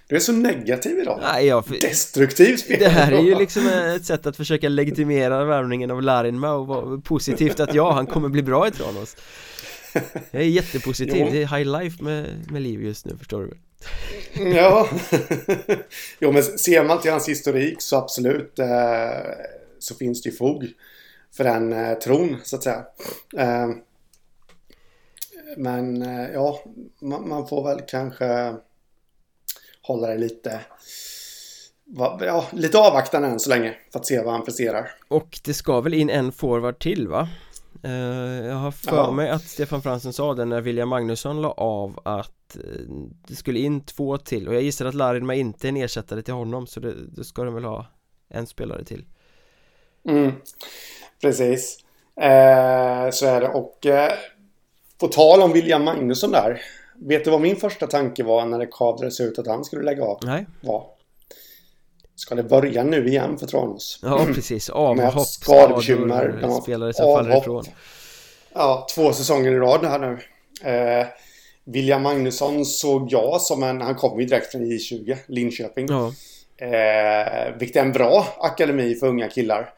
[0.07, 1.19] Du är så negativ idag.
[1.21, 2.83] Nej jag, Destruktiv spelare.
[2.83, 6.97] Det här är ju liksom ett sätt att försöka legitimera värvningen av Larinma och vara
[6.97, 9.15] positivt att ja, han kommer bli bra i Tranås
[10.31, 13.57] Jag är jättepositiv, det är high life med, med liv just nu förstår du väl?
[14.55, 14.89] Ja.
[16.19, 18.67] jo, men ser man till hans historik så absolut eh,
[19.79, 20.67] så finns det ju fog
[21.37, 22.85] för den eh, tron, så att säga.
[25.57, 26.59] Men eh, ja,
[27.01, 28.55] man, man får väl kanske
[29.81, 30.59] hålla det lite
[32.19, 34.91] ja, lite avvaktande än så länge för att se vad han presterar.
[35.07, 37.29] Och det ska väl in en forward till va?
[37.83, 37.91] Eh,
[38.45, 39.11] jag har för Ja.
[39.11, 42.61] mig att Stefan Fransson sa det när William Magnusson la av att eh,
[43.27, 46.33] det skulle in två till och jag gissar att Larinma inte är en ersättare till
[46.33, 47.85] honom så det, då ska de väl ha
[48.29, 49.05] en spelare till
[50.07, 50.31] Mm,
[51.21, 51.79] precis.
[52.15, 53.47] Eh, så är det.
[53.47, 54.11] Och eh,
[54.99, 56.61] på tal om William Magnusson där.
[56.95, 60.03] vet du vad min första tanke var när det kadrades ut att han skulle lägga
[60.03, 60.19] av?
[60.23, 60.45] Nej.
[60.61, 60.85] Var.
[62.15, 63.99] Ska det börja nu igen för Tranås?
[64.03, 64.69] Ja, precis.
[64.69, 66.37] Avhopp, skadebekymmer.
[66.39, 67.63] skador, spelare som faller ifrån.
[68.53, 70.17] Ja, två säsonger i rad här nu.
[70.69, 71.05] Eh,
[71.65, 73.81] William Magnusson såg jag som en...
[73.81, 75.87] Han kom ju direkt från J20, Linköping.
[75.89, 76.13] Ja.
[76.67, 79.73] Eh, vilket är en bra akademi för unga killar.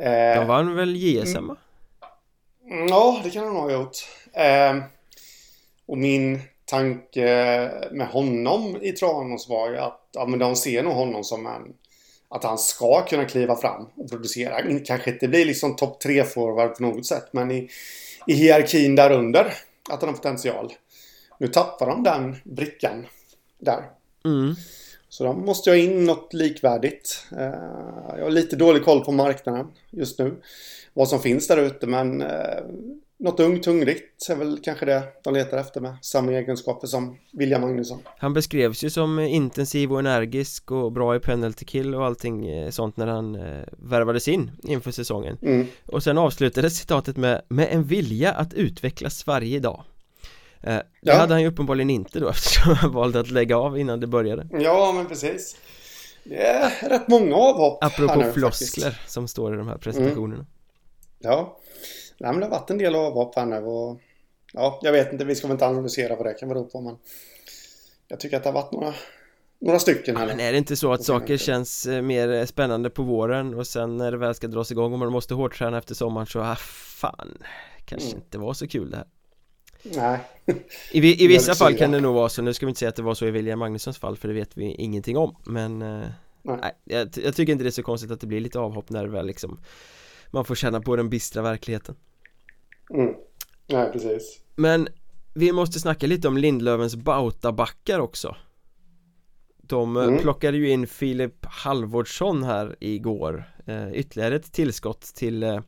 [0.00, 1.36] Eh, De vann väl JSM?
[1.36, 1.56] Mm,
[2.70, 3.96] Mm, ja, det kan han ha gjort.
[4.32, 4.76] Eh,
[5.86, 7.24] och min tanke
[7.92, 11.62] med honom i Tranås var ju att ja, men de ser nog honom som en...
[12.28, 14.80] Att han ska kunna kliva fram och producera.
[14.84, 17.68] Kanske inte bli liksom topp tre forward på något sätt, men i,
[18.26, 19.54] i hierarkin där under.
[19.90, 20.72] Att han har potential.
[21.38, 23.06] Nu tappar de den brickan
[23.58, 23.84] där.
[24.24, 24.54] Mm.
[25.10, 27.26] Så de måste ha in något likvärdigt.
[27.32, 30.34] Eh, jag har lite dålig koll på marknaden just nu.
[30.94, 32.28] Vad som finns där ute men eh,
[33.18, 37.60] något ungt hungrigt är väl kanske det de letar efter med samma egenskaper som William
[37.60, 37.98] Magnusson.
[38.18, 42.70] Han beskrevs ju som intensiv och energisk och bra i penalty kill och allting eh,
[42.70, 43.32] sånt när han
[43.78, 45.38] värvades in inför säsongen.
[45.42, 45.66] Mm.
[45.86, 49.84] Och sen avslutades citatet med med en vilja att utvecklas varje dag.
[50.62, 51.14] Eh, det ja.
[51.14, 54.48] hade han ju uppenbarligen inte då eftersom han valde att lägga av innan det började
[54.50, 55.56] Ja men precis
[56.24, 59.12] Det är rätt många avhopp Apropå nu, floskler faktiskt.
[59.12, 60.46] som står i de här presentationerna mm.
[61.18, 61.58] Ja
[62.18, 64.00] Nej, men det har varit en del avhopp här nu och
[64.52, 66.96] Ja, jag vet inte, vi ska väl inte analysera vad det kan bero på men
[68.08, 68.94] Jag tycker att det har varit några
[69.60, 72.90] några stycken här ja, Men är det inte så att saker känns eh, mer spännande
[72.90, 75.94] på våren och sen när det väl ska dras igång och man måste hårdträna efter
[75.94, 77.38] sommaren så, ah, fan
[77.84, 78.22] Kanske mm.
[78.22, 79.06] inte var så kul det här
[79.82, 80.18] Nej.
[80.92, 82.96] I, i vissa fall kan det nog vara så, nu ska vi inte säga att
[82.96, 85.36] det var så i William Magnussons fall för det vet vi ingenting om.
[85.44, 86.06] Men eh,
[86.42, 86.58] nej.
[86.60, 89.02] nej jag, jag, tycker inte det är så konstigt att det blir lite avhopp när
[89.02, 89.60] det väl liksom
[90.30, 91.94] Man får känna på den bistra verkligheten.
[92.90, 93.14] Mm.
[93.66, 94.40] Nej precis.
[94.56, 94.88] Men
[95.34, 98.36] vi måste snacka lite om Lindlövens Bautabackar också.
[99.70, 100.18] De eh, mm.
[100.18, 103.44] plockade ju in Filip Halvordsson här igår.
[103.66, 105.60] Eh, Ytterligare ett tillskott till eh,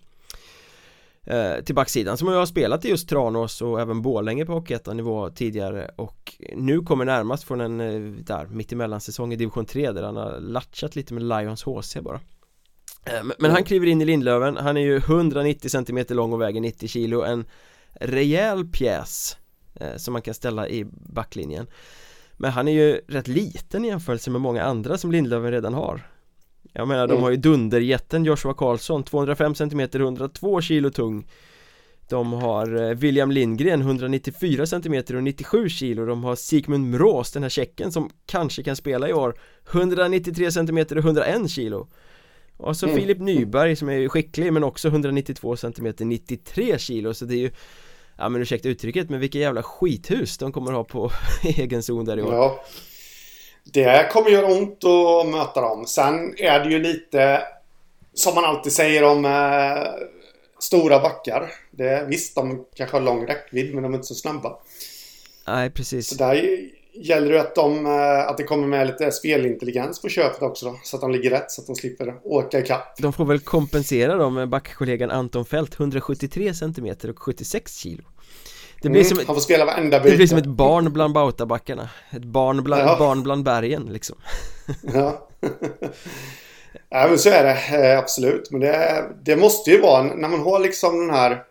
[1.65, 5.91] till backsidan som jag har spelat i just Tranås och även Borlänge på Hockeyettan-nivå tidigare.
[5.97, 10.17] Och nu kommer närmast från en eh, där mittemellan säsong i division 3 där han
[10.17, 12.21] har latchat lite med Lions HC bara.
[13.05, 16.61] Eh, men han kliver in i Lindlöven, han är ju 190 cm lång och väger
[16.61, 17.45] 90 kilo, en
[17.93, 19.37] rejäl pjäs
[19.75, 21.67] eh, som man kan ställa i backlinjen.
[22.33, 26.01] Men han är ju rätt liten i jämförelse med många andra som Lindlöven redan har
[26.73, 27.23] jag menar de mm.
[27.23, 31.27] har ju dunderjätten Joshua Karlsson 205 cm, 102 kilo tung.
[32.09, 36.07] De har eh, William Lindgren 194 cm och 97 kilo.
[36.07, 39.39] De har Sigmund Mrås, den här tjecken som kanske kan spela i år
[39.71, 41.89] 193 cm och 101 kilo.
[42.57, 42.99] Och så mm.
[42.99, 47.15] Filip Nyberg som är skicklig men också 192 cm 93 kilo.
[47.15, 47.51] Så det är ju
[48.17, 51.11] Ja men ursäkta uttrycket men vilka jävla skithus de kommer ha på
[51.43, 52.35] egen zon där i år.
[52.35, 52.65] Ja
[53.65, 55.87] det kommer göra ont att möta dem.
[55.87, 57.43] Sen är det ju lite
[58.15, 60.07] som man alltid säger om eh,
[60.59, 61.53] stora backar.
[61.71, 64.57] Det, visst, de kanske har lång räckvidd men de är inte så snabba.
[65.47, 66.09] Nej, precis.
[66.09, 66.61] Så där
[66.95, 70.81] gäller det att, de, eh, att det kommer med lite spelintelligens på köpet också då.
[70.83, 72.97] Så att de ligger rätt så att de slipper åka ikapp.
[72.99, 78.05] De får väl kompensera då med backkollegan Anton Fält 173 cm och 76 kilo.
[78.83, 81.15] Det blir mm, som ett, han får spela varenda Det blir som ett barn bland
[81.15, 81.89] Bautabackarna.
[82.11, 82.97] Ett barn bland, ja.
[82.99, 84.17] barn bland bergen liksom.
[84.95, 85.29] Ja.
[86.89, 87.91] Ja men så är det.
[87.93, 88.51] Eh, absolut.
[88.51, 91.45] Men det, det måste ju vara när man har liksom den här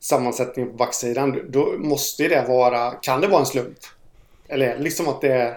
[0.00, 3.78] Sammansättningen på backsidan Då måste det vara Kan det vara en slump?
[4.48, 5.56] Eller liksom att det är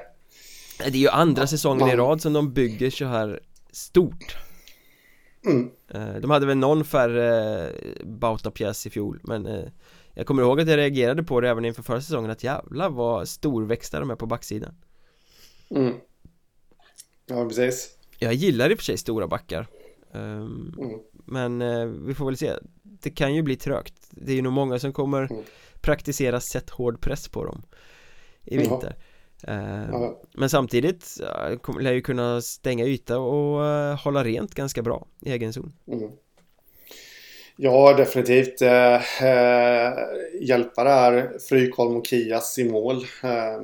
[0.77, 1.89] Det är ju andra säsongen man...
[1.89, 3.39] i rad som de bygger så här
[3.71, 4.37] stort.
[5.45, 5.69] Mm.
[5.93, 7.71] Eh, de hade väl någon färre
[8.03, 9.65] Bautapjäs i fjol men eh,
[10.13, 13.29] jag kommer ihåg att jag reagerade på det även inför förra säsongen att jävlar vad
[13.29, 14.75] storväxta de är på backsidan
[15.69, 15.93] mm.
[17.25, 19.67] Ja precis Jag gillar i och för sig stora backar
[20.11, 20.99] um, mm.
[21.25, 24.53] Men uh, vi får väl se Det kan ju bli trögt Det är ju nog
[24.53, 25.43] många som kommer mm.
[25.81, 27.63] praktisera sätt hård press på dem
[28.43, 28.95] I vinter
[29.47, 30.21] uh, ja.
[30.33, 35.31] Men samtidigt uh, lär ju kunna stänga yta och uh, hålla rent ganska bra i
[35.31, 36.11] egen zon mm.
[37.55, 38.61] Ja, definitivt.
[38.61, 39.93] Eh, eh,
[40.41, 43.05] hjälpa där Frykholm och Kias i mål.
[43.23, 43.61] Eh,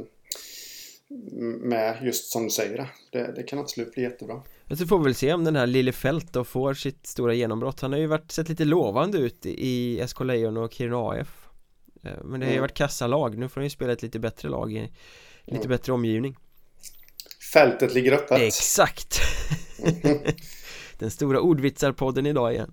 [1.59, 4.41] med just som du säger det, det kan absolut bli jättebra.
[4.65, 7.33] Men så får vi väl se om den här Lille Fält då får sitt stora
[7.33, 7.81] genombrott.
[7.81, 11.47] Han har ju varit, sett lite lovande ut i SK Lejon och Kiruna AF.
[12.03, 12.61] Eh, men det har ju mm.
[12.61, 13.37] varit kassalag.
[13.37, 14.91] Nu får han ju spela ett lite bättre lag i
[15.45, 15.69] lite mm.
[15.69, 16.37] bättre omgivning.
[17.53, 18.39] Fältet ligger öppet.
[18.39, 19.19] Exakt!
[20.99, 22.71] den stora ordvitsarpodden idag igen.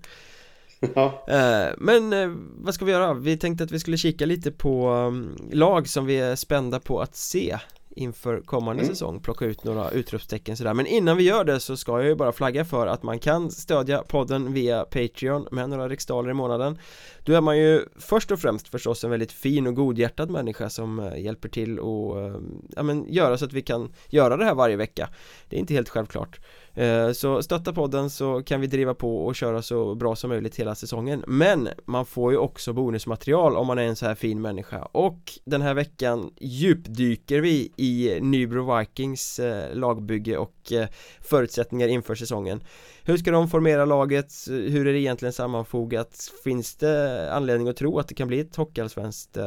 [0.94, 1.24] Ja.
[1.28, 3.14] Eh, men eh, vad ska vi göra?
[3.14, 7.00] Vi tänkte att vi skulle kika lite på um, lag som vi är spända på
[7.00, 7.58] att se
[7.96, 8.94] inför kommande mm.
[8.94, 12.14] säsong plocka ut några utropstecken sådär men innan vi gör det så ska jag ju
[12.14, 16.78] bara flagga för att man kan stödja podden via Patreon med några riksdaler i månaden
[17.24, 20.98] då är man ju först och främst förstås en väldigt fin och godhjärtad människa som
[20.98, 22.40] eh, hjälper till och
[22.76, 25.08] ja, men göra så att vi kan göra det här varje vecka
[25.48, 26.40] det är inte helt självklart
[26.76, 30.56] Eh, så stötta podden så kan vi driva på och köra så bra som möjligt
[30.56, 34.40] hela säsongen Men man får ju också bonusmaterial om man är en så här fin
[34.40, 40.88] människa Och den här veckan djupdyker vi i Nybro Vikings eh, lagbygge och eh,
[41.20, 42.60] förutsättningar inför säsongen
[43.02, 44.32] Hur ska de formera laget?
[44.48, 46.32] Hur är det egentligen sammanfogat?
[46.44, 49.38] Finns det anledning att tro att det kan bli ett hockeyallsvenskt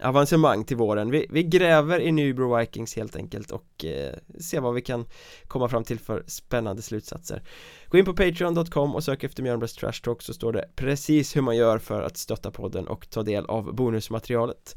[0.00, 1.10] avancemang till våren.
[1.10, 5.06] Vi, vi gräver i Nybro Vikings helt enkelt och eh, ser vad vi kan
[5.46, 7.42] komma fram till för spännande slutsatser.
[7.88, 11.42] Gå in på Patreon.com och sök efter Mjölnbergs Trash Talk så står det precis hur
[11.42, 14.76] man gör för att stötta podden och ta del av bonusmaterialet.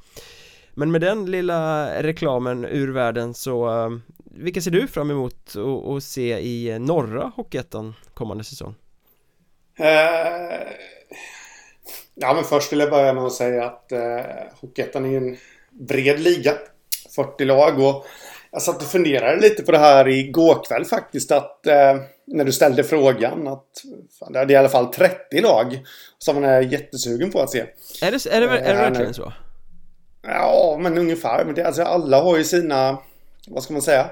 [0.73, 3.89] Men med den lilla reklamen ur världen så eh,
[4.25, 5.55] vilka ser du fram emot
[5.95, 8.75] att se i norra Hockeyettan kommande säsong?
[9.79, 9.85] Uh
[12.15, 14.21] Ja, men först vill jag börja med att säga att eh,
[14.61, 15.37] Hockeyettan är en
[15.69, 16.53] bred liga.
[17.15, 18.05] 40 lag och
[18.51, 21.95] jag satt och funderade lite på det här igår kväll faktiskt att eh,
[22.27, 23.67] när du ställde frågan att
[24.19, 25.85] fan, det är i alla fall 30 lag
[26.17, 27.59] som man är jättesugen på att se.
[28.01, 29.33] Är det, är det, är det eh, verkligen så?
[30.21, 31.45] Ja, men ungefär.
[31.45, 32.97] Men det, alltså, alla har ju sina,
[33.47, 34.09] vad ska man säga?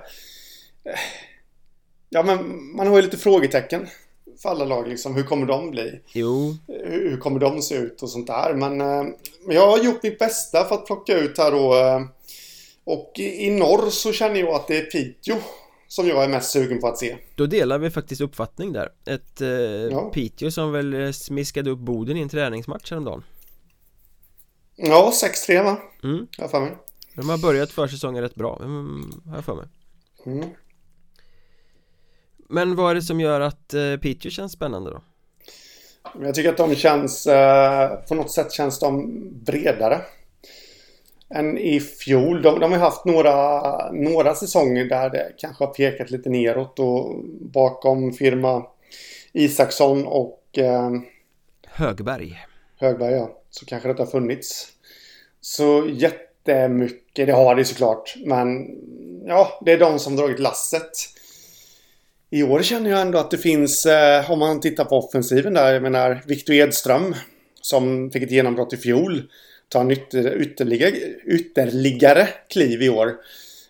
[2.10, 3.88] Ja, men man har ju lite frågetecken
[4.42, 5.16] för alla lag liksom.
[5.16, 6.00] Hur kommer de bli?
[6.14, 6.58] Jo.
[6.68, 8.54] Hur, kommer de se ut och sånt där.
[8.54, 9.04] Men, eh,
[9.46, 11.76] men jag har gjort mitt bästa för att plocka ut här då.
[11.76, 12.02] Eh,
[12.84, 15.36] och i, i norr så känner jag att det är Piteå
[15.88, 17.18] som jag är mest sugen på att se.
[17.36, 18.90] Då delar vi faktiskt uppfattning där.
[19.06, 20.10] Ett eh, ja.
[20.14, 23.24] Piteå som väl eh, smiskade upp Boden i en träningsmatch häromdagen.
[24.76, 25.14] Ja,
[25.48, 25.78] 6-3 va?
[26.04, 26.28] Mm.
[26.38, 26.72] Jag för mig.
[27.16, 29.66] De har börjat försäsongen rätt bra, mm, har jag för mig.
[30.26, 30.50] Mm.
[32.50, 35.02] Men vad är det som gör att eh, Piteå känns spännande då?
[36.22, 40.02] Jag tycker att de känns, eh, på något sätt känns de bredare
[41.30, 42.42] än i fjol.
[42.42, 47.16] De, de har haft några, några säsonger där det kanske har pekat lite neråt och
[47.42, 48.66] bakom firma
[49.34, 50.92] Isaksson och eh,
[51.68, 52.38] Högberg.
[52.80, 54.68] Högberg ja, så kanske det har funnits.
[55.42, 58.16] Så jättemycket, det har det såklart.
[58.26, 58.70] Men
[59.28, 60.92] ja, det är de som dragit lasset.
[62.34, 65.74] I år känner jag ändå att det finns, eh, om man tittar på offensiven där,
[65.74, 67.16] jag menar Victor Edström
[67.62, 69.24] som fick ett genombrott i fjol
[69.70, 73.08] tar en ytter, ytterligare, ytterligare kliv i år.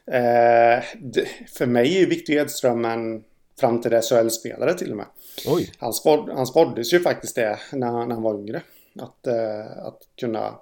[0.08, 3.24] Eh, det, för mig är Victor Edström en
[3.60, 5.06] framtida SHL-spelare till och med.
[5.46, 5.72] Oj.
[5.78, 8.62] Han, spod, han spåddes ju faktiskt det när, när han var yngre.
[9.00, 10.56] Att, eh, att kunna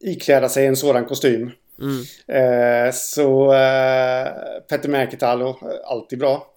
[0.00, 1.50] ikläda sig en sådan kostym.
[1.80, 2.02] Mm.
[2.26, 4.28] Eh, så eh,
[4.68, 6.54] Petter Mäkitalo, alltid bra.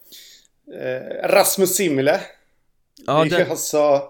[0.68, 2.22] Eh, Rasmus Simile.
[3.06, 3.52] Ja, det är det...
[3.52, 4.02] alltså...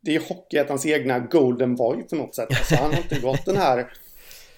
[0.00, 2.48] Det är Hockeyettans egna Golden Boy på något sätt.
[2.48, 3.78] Alltså, han har inte gått den här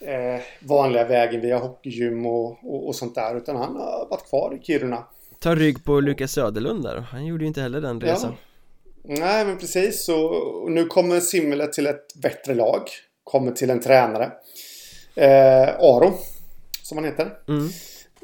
[0.00, 3.36] eh, vanliga vägen via hockeygym och, och, och, sånt där.
[3.36, 5.04] Utan han har varit kvar i Kiruna.
[5.38, 6.96] Ta rygg på Lukas Söderlund där.
[6.96, 8.34] Han gjorde ju inte heller den resan.
[9.02, 9.14] Ja.
[9.18, 10.08] Nej, men precis.
[10.08, 12.82] Och nu kommer Simile till ett bättre lag.
[13.24, 14.32] Kommer till en tränare.
[15.14, 16.12] Eh, Aro,
[16.82, 17.38] som han heter.
[17.48, 17.68] Mm.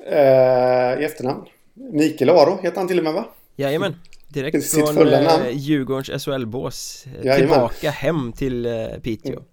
[0.07, 1.47] Eh, I efternamn.
[1.93, 3.25] Mikael Aro heter han till och med va?
[3.57, 3.97] Jajamän.
[4.29, 9.33] Direkt Sitt från eh, Djurgårdens SHL-bås eh, Tillbaka hem till eh, Piteå.
[9.33, 9.45] Mm.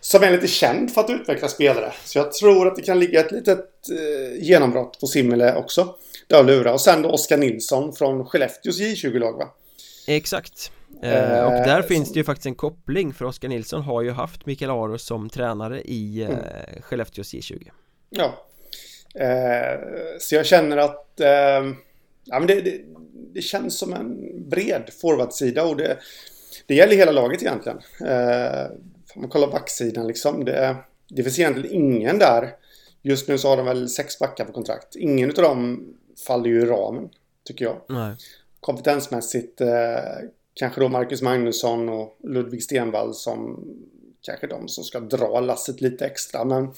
[0.00, 1.92] Som är lite känd för att utveckla spelare.
[2.04, 5.94] Så jag tror att det kan ligga ett litet eh, genombrott på Simmele också.
[6.26, 9.48] Där lura och sen då Oskar Nilsson från Skellefteås J20-lag va?
[10.06, 10.72] Exakt.
[11.02, 11.88] Eh, Och där som...
[11.88, 15.30] finns det ju faktiskt en koppling för Oskar Nilsson har ju haft Mikael Aro som
[15.30, 16.42] tränare i eh, mm.
[16.82, 17.70] Skellefteås J20
[18.10, 18.44] Ja.
[19.14, 19.80] Eh,
[20.20, 21.74] så jag känner att eh,
[22.24, 22.80] ja, men det, det,
[23.34, 25.98] det, känns som en bred forwardsida och det,
[26.66, 27.78] det gäller hela laget egentligen.
[28.06, 28.70] Eh,
[29.14, 30.44] om man kollar backsidan liksom.
[30.44, 30.76] Det,
[31.08, 32.54] det finns egentligen ingen där.
[33.02, 34.96] Just nu så har de väl sex backar på kontrakt.
[34.96, 35.94] Ingen av dem
[36.26, 37.08] faller ju i ramen,
[37.44, 37.80] tycker jag.
[37.88, 38.16] Nej.
[38.60, 39.68] Kompetensmässigt eh,
[40.54, 43.64] kanske då Marcus Magnusson och Ludvig Stenvall som
[44.22, 46.44] kanske de som ska dra lasset lite extra.
[46.44, 46.74] Men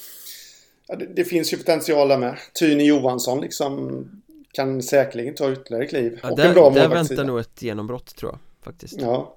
[0.87, 2.39] ja, det, det, finns ju potential där med.
[2.55, 4.05] Tyne Johansson liksom
[4.53, 6.19] kan säkerligen ta ytterligare kliv.
[6.23, 9.01] Ja, och där, en bra där väntar nog ett genombrott tror jag faktiskt.
[9.01, 9.37] Ja.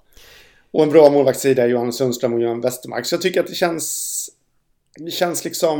[0.72, 3.06] Och en bra målvaktssida är Johannes Sundström och Johan Westermark.
[3.06, 4.30] Så jag tycker att det känns...
[4.96, 5.80] Det känns liksom...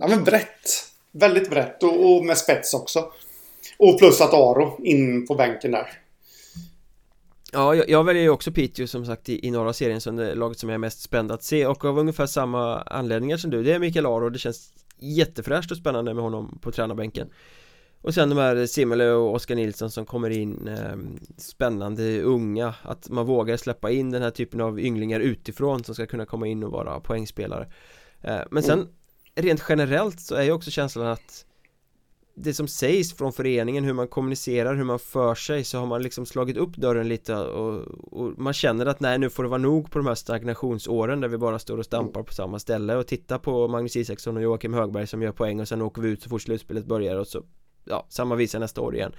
[0.00, 0.86] Ja men brett.
[1.12, 3.12] Väldigt brett och, och med spets också.
[3.78, 6.00] Och plus att Aro in på bänken där.
[7.52, 10.34] Ja, jag, jag väljer ju också Piteå som sagt i, i norra serien som det
[10.34, 13.62] laget som jag är mest spänd att se och av ungefär samma anledningar som du
[13.62, 17.30] Det är Mikael Aro, det känns jättefräscht och spännande med honom på tränarbänken
[18.02, 20.96] och sen de här Simele och Oskar Nilsson som kommer in eh,
[21.36, 26.06] Spännande, unga Att man vågar släppa in den här typen av ynglingar utifrån som ska
[26.06, 27.72] kunna komma in och vara poängspelare
[28.22, 28.92] eh, Men sen mm.
[29.34, 31.44] Rent generellt så är ju också känslan att
[32.34, 36.02] det som sägs från föreningen, hur man kommunicerar, hur man för sig så har man
[36.02, 39.58] liksom slagit upp dörren lite och, och, man känner att nej nu får det vara
[39.58, 43.06] nog på de här stagnationsåren där vi bara står och stampar på samma ställe och
[43.06, 46.22] tittar på Magnus Isaksson och Joakim Högberg som gör poäng och sen åker vi ut
[46.22, 47.42] så fort slutspelet börjar och så
[47.84, 49.12] ja, samma visa nästa år igen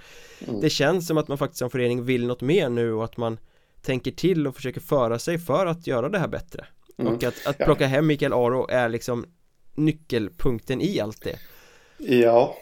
[0.48, 0.60] mm.
[0.60, 3.38] Det känns som att man faktiskt som förening vill något mer nu och att man
[3.82, 6.66] tänker till och försöker föra sig för att göra det här bättre
[6.98, 7.14] mm.
[7.14, 9.26] och att, att plocka hem Mikael Aro är liksom
[9.74, 11.38] nyckelpunkten i allt det
[11.98, 12.56] Ja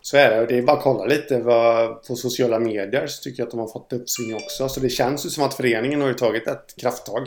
[0.00, 0.46] så är det.
[0.46, 3.60] Det är bara att kolla lite vad, på sociala medier så tycker jag att de
[3.60, 4.68] har fått uppsving också.
[4.68, 7.26] Så det känns ju som att föreningen har ju tagit ett krafttag.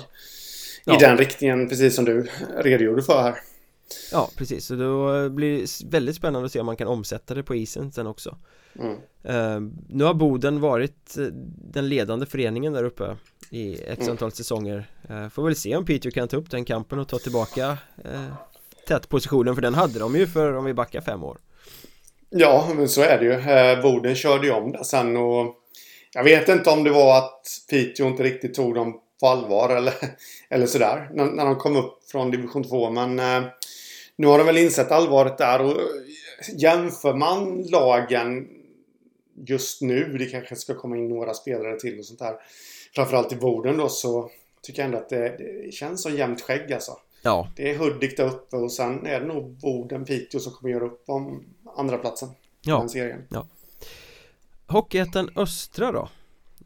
[0.85, 0.95] Ja.
[0.95, 3.35] I den riktningen, precis som du redogjorde för här.
[4.11, 4.65] Ja, precis.
[4.65, 7.91] Så då blir det väldigt spännande att se om man kan omsätta det på isen
[7.91, 8.37] sen också.
[8.79, 8.97] Mm.
[9.29, 11.25] Uh, nu har Boden varit eh,
[11.71, 13.17] den ledande föreningen där uppe
[13.49, 14.11] i ett mm.
[14.11, 14.89] antal säsonger.
[15.09, 18.33] Uh, får väl se om Piteå kan ta upp den kampen och ta tillbaka uh,
[18.87, 21.37] tätpositionen för den hade de ju för om vi backar fem år.
[22.29, 23.81] Ja, men så är det ju.
[23.81, 25.55] Boden körde ju om det sen och
[26.13, 29.93] jag vet inte om det var att Piteå inte riktigt tog dem på allvar eller,
[30.49, 32.89] eller sådär när, när de kom upp från division 2.
[32.89, 33.19] Men
[34.15, 35.77] nu har de väl insett allvaret där och
[36.57, 38.47] jämför man lagen
[39.47, 42.35] just nu, det kanske ska komma in några spelare till och sånt där.
[42.95, 44.31] Framförallt i Boden då så
[44.61, 46.97] tycker jag ändå att det, det känns som jämnt skägg alltså.
[47.21, 47.51] Ja.
[47.55, 50.85] Det är Hudik där uppe och sen är det nog Boden, Piteå som kommer göra
[50.85, 51.43] upp om
[51.75, 52.29] andra platsen
[52.61, 52.77] ja.
[52.77, 53.27] den serien.
[53.29, 53.47] Ja.
[54.67, 56.09] Hockeyettan Östra då?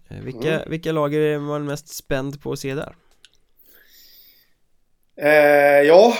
[0.10, 0.70] Eh, vilka, mm.
[0.70, 2.96] vilka lag är man mest spänd på att se där?
[5.16, 6.14] Eh, ja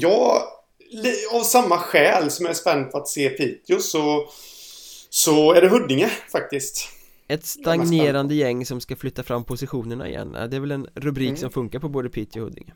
[0.00, 0.48] Ja
[1.32, 4.28] Av samma skäl som jag är spänd på att se Piteå så
[5.10, 6.88] Så är det Huddinge faktiskt
[7.28, 11.40] Ett stagnerande gäng som ska flytta fram positionerna igen Det är väl en rubrik mm.
[11.40, 12.72] som funkar på både Piteå och Huddinge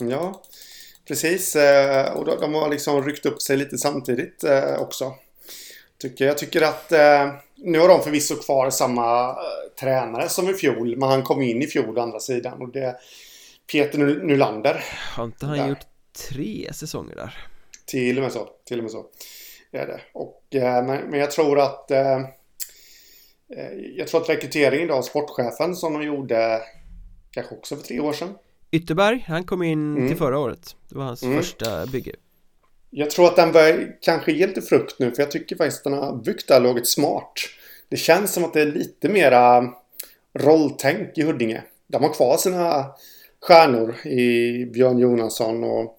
[0.00, 0.42] Ja
[1.08, 5.14] Precis, eh, och de har liksom ryckt upp sig lite samtidigt eh, också.
[5.98, 9.36] Tycker, jag tycker att eh, nu har de förvisso kvar samma
[9.80, 12.96] tränare som i fjol, men han kom in i fjol å andra sidan och det
[13.72, 14.84] Peter Nylander.
[15.16, 15.68] Har inte han där.
[15.68, 15.86] gjort
[16.28, 17.46] tre säsonger där?
[17.86, 19.06] Till och med så, till och med så.
[19.70, 20.00] Det är det.
[20.12, 21.90] Och, men, men jag tror att
[23.96, 26.62] jag tror att rekryteringen av sportchefen som de gjorde
[27.30, 28.34] kanske också för tre år sedan
[28.70, 30.08] Ytterberg, han kom in mm.
[30.08, 31.36] till förra året Det var hans mm.
[31.36, 32.12] första bygge
[32.90, 35.92] Jag tror att den börjar kanske ge lite frukt nu för jag tycker faktiskt att
[35.92, 37.32] den har byggt det här laget smart
[37.88, 39.72] Det känns som att det är lite mera
[40.38, 42.86] rolltänk i Huddinge De har kvar sina
[43.40, 45.98] stjärnor i Björn Jonasson och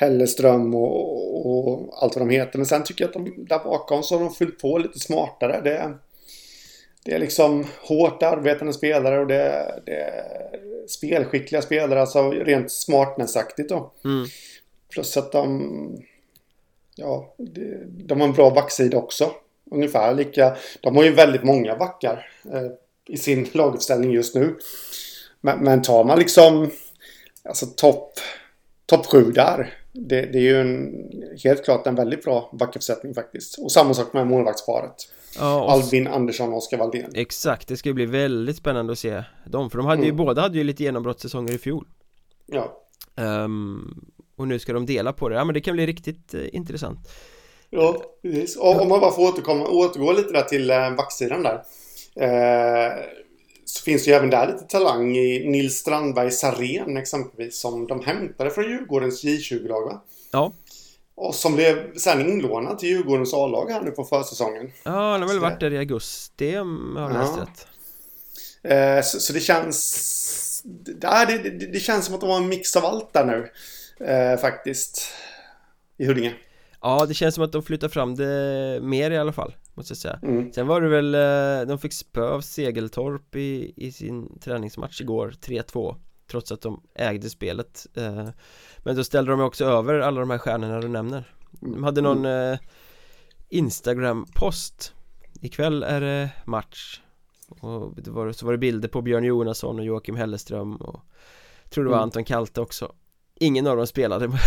[0.00, 2.58] Helleström och, och, allt vad de heter.
[2.58, 5.60] Men sen tycker jag att de där bakom så har de fyllt på lite smartare.
[5.60, 5.94] Det,
[7.04, 13.68] det är liksom hårt arbetande spelare och det, det är spelskickliga spelare, alltså rent smartnessaktigt
[13.68, 13.92] då.
[14.04, 14.26] Mm.
[14.88, 16.02] Plus att de...
[16.94, 17.34] Ja,
[17.86, 19.30] de har en bra backsida också.
[19.70, 20.56] Ungefär lika...
[20.80, 22.70] De har ju väldigt många backar eh,
[23.08, 24.56] i sin laguppställning just nu.
[25.40, 26.70] Men, men tar man liksom...
[27.44, 28.12] Alltså topp...
[28.86, 29.77] Topp sju där.
[30.00, 30.92] Det, det, är ju en,
[31.44, 33.58] helt klart en väldigt bra backuppsättning faktiskt.
[33.58, 34.94] Och samma sak med målvaktsparet.
[35.38, 35.70] Ja.
[35.70, 39.78] Albin Andersson och Oskar Valdén Exakt, det ska bli väldigt spännande att se dem För
[39.78, 40.16] de hade ju, mm.
[40.16, 41.86] båda hade ju lite genombrottssäsonger i fjol
[42.46, 42.82] Ja
[43.16, 46.46] um, Och nu ska de dela på det, ja men det kan bli riktigt uh,
[46.52, 46.98] intressant
[47.70, 51.54] Ja, precis och om man bara får återkomma, återgå lite där till uh, backsidan där
[52.20, 53.04] uh,
[53.68, 58.04] Så finns det ju även där lite talang i Nils Strandberg Sarén exempelvis Som de
[58.04, 60.02] hämtade från Djurgårdens J20-lag va?
[60.30, 60.52] Ja
[61.20, 64.72] och som blev sen inlånad till Djurgårdens A-lag här nu på försäsongen.
[64.82, 67.42] Ja, han har väl varit där i augusti om jag har läst ja.
[67.42, 67.66] rätt.
[68.98, 70.62] Eh, så, så, det känns...
[70.64, 70.92] Det,
[71.26, 73.50] det, det, det, känns som att de har en mix av allt där nu.
[74.06, 75.12] Eh, faktiskt.
[75.96, 76.34] I Huddinge.
[76.80, 79.98] Ja, det känns som att de flyttar fram det mer i alla fall Måste jag
[79.98, 80.18] säga.
[80.22, 80.52] Mm.
[80.52, 85.34] Sen var det väl, eh, de fick spö av Segeltorp i, i sin träningsmatch igår
[85.40, 85.96] 3-2
[86.30, 88.28] Trots att de ägde spelet eh,
[88.78, 91.24] Men då ställde de också över alla de här stjärnorna du nämner.
[91.50, 92.52] De hade någon mm.
[92.52, 92.58] eh,
[93.48, 94.94] Instagram-post.
[95.40, 97.00] Ikväll är det match.
[97.48, 101.00] Och det var, så var det bilder på Björn Jonasson och Joakim Helleström och
[101.62, 102.02] jag tror det var mm.
[102.02, 102.92] Anton Kalte också.
[103.34, 104.40] Ingen av dem spelade mot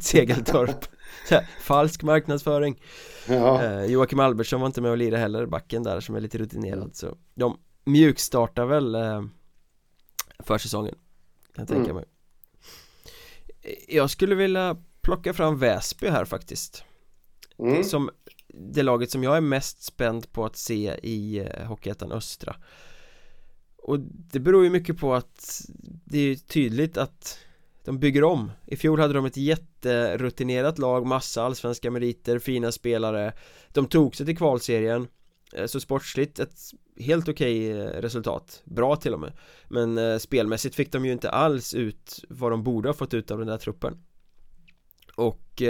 [0.00, 0.84] Segeltorp
[1.60, 2.80] Falsk marknadsföring
[3.28, 3.62] ja.
[3.62, 6.96] eh, Joakim Albertsson var inte med och lirade heller, backen där som är lite rutinerad
[6.96, 9.22] så de mjukstartar väl eh,
[10.38, 10.94] försäsongen
[11.54, 11.96] Kan jag tänka Mm.
[11.96, 12.04] mig
[13.88, 16.84] Jag skulle vilja plocka fram Väsby här faktiskt
[17.58, 17.84] Mm.
[17.84, 18.10] Som
[18.48, 22.56] det laget som jag är mest spänd på att se i eh, Hockeyettan Östra
[23.76, 25.66] Och det beror ju mycket på att
[26.04, 27.38] det är tydligt att
[27.86, 28.50] de bygger om.
[28.66, 33.32] I fjol hade de ett jätterutinerat lag, massa allsvenska meriter, fina spelare.
[33.68, 35.08] De tog sig till kvalserien
[35.52, 36.54] eh, Så sportsligt ett
[37.00, 38.62] helt okej eh, resultat.
[38.64, 39.32] Bra till och med.
[39.68, 43.30] Men eh, spelmässigt fick de ju inte alls ut vad de borde ha fått ut
[43.30, 44.02] av den där truppen.
[45.16, 45.62] Och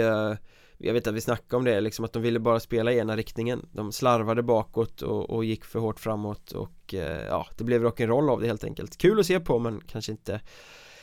[0.77, 3.15] jag vet att vi snackade om det liksom att de ville bara spela i ena
[3.15, 3.65] riktningen.
[3.71, 8.31] De slarvade bakåt och, och gick för hårt framåt och eh, ja, det blev rock'n'roll
[8.31, 8.97] av det helt enkelt.
[8.97, 10.41] Kul att se på men kanske inte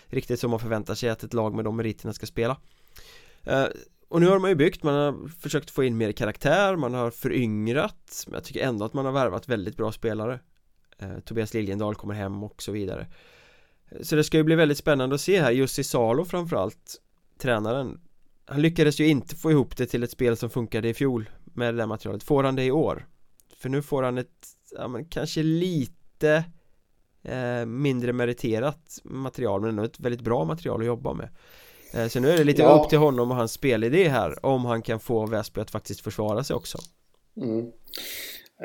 [0.06, 2.60] riktigt som man förväntar sig att ett lag med de meriterna ska spela.
[3.42, 3.66] Eh,
[4.08, 7.10] och nu har man ju byggt, man har försökt få in mer karaktär, man har
[7.10, 10.40] föryngrat Men jag tycker ändå att man har värvat väldigt bra spelare.
[10.98, 13.06] Eh, Tobias Liljendahl kommer hem och så vidare.
[14.02, 17.00] Så det ska ju bli väldigt spännande att se här, Jussi Salo framförallt
[17.38, 18.00] Tränaren.
[18.46, 21.74] Han lyckades ju inte få ihop det till ett spel som funkade i fjol Med
[21.74, 23.06] det där materialet, får han det i år?
[23.56, 26.44] För nu får han ett, ja men kanske lite
[27.24, 31.28] eh, mindre meriterat material men ändå ett väldigt bra material att jobba med
[31.94, 32.68] eh, Så nu är det lite Ja.
[32.82, 36.44] upp till honom och hans spelidé här om han kan få Väsby att faktiskt försvara
[36.44, 36.78] sig också
[37.42, 37.66] Mm.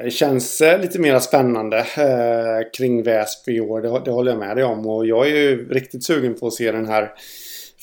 [0.04, 3.82] Det känns eh, lite mer spännande eh, kring Väsby i år.
[3.82, 4.88] Det, det håller jag med dig om.
[4.88, 7.12] Och jag är ju riktigt sugen på att se den här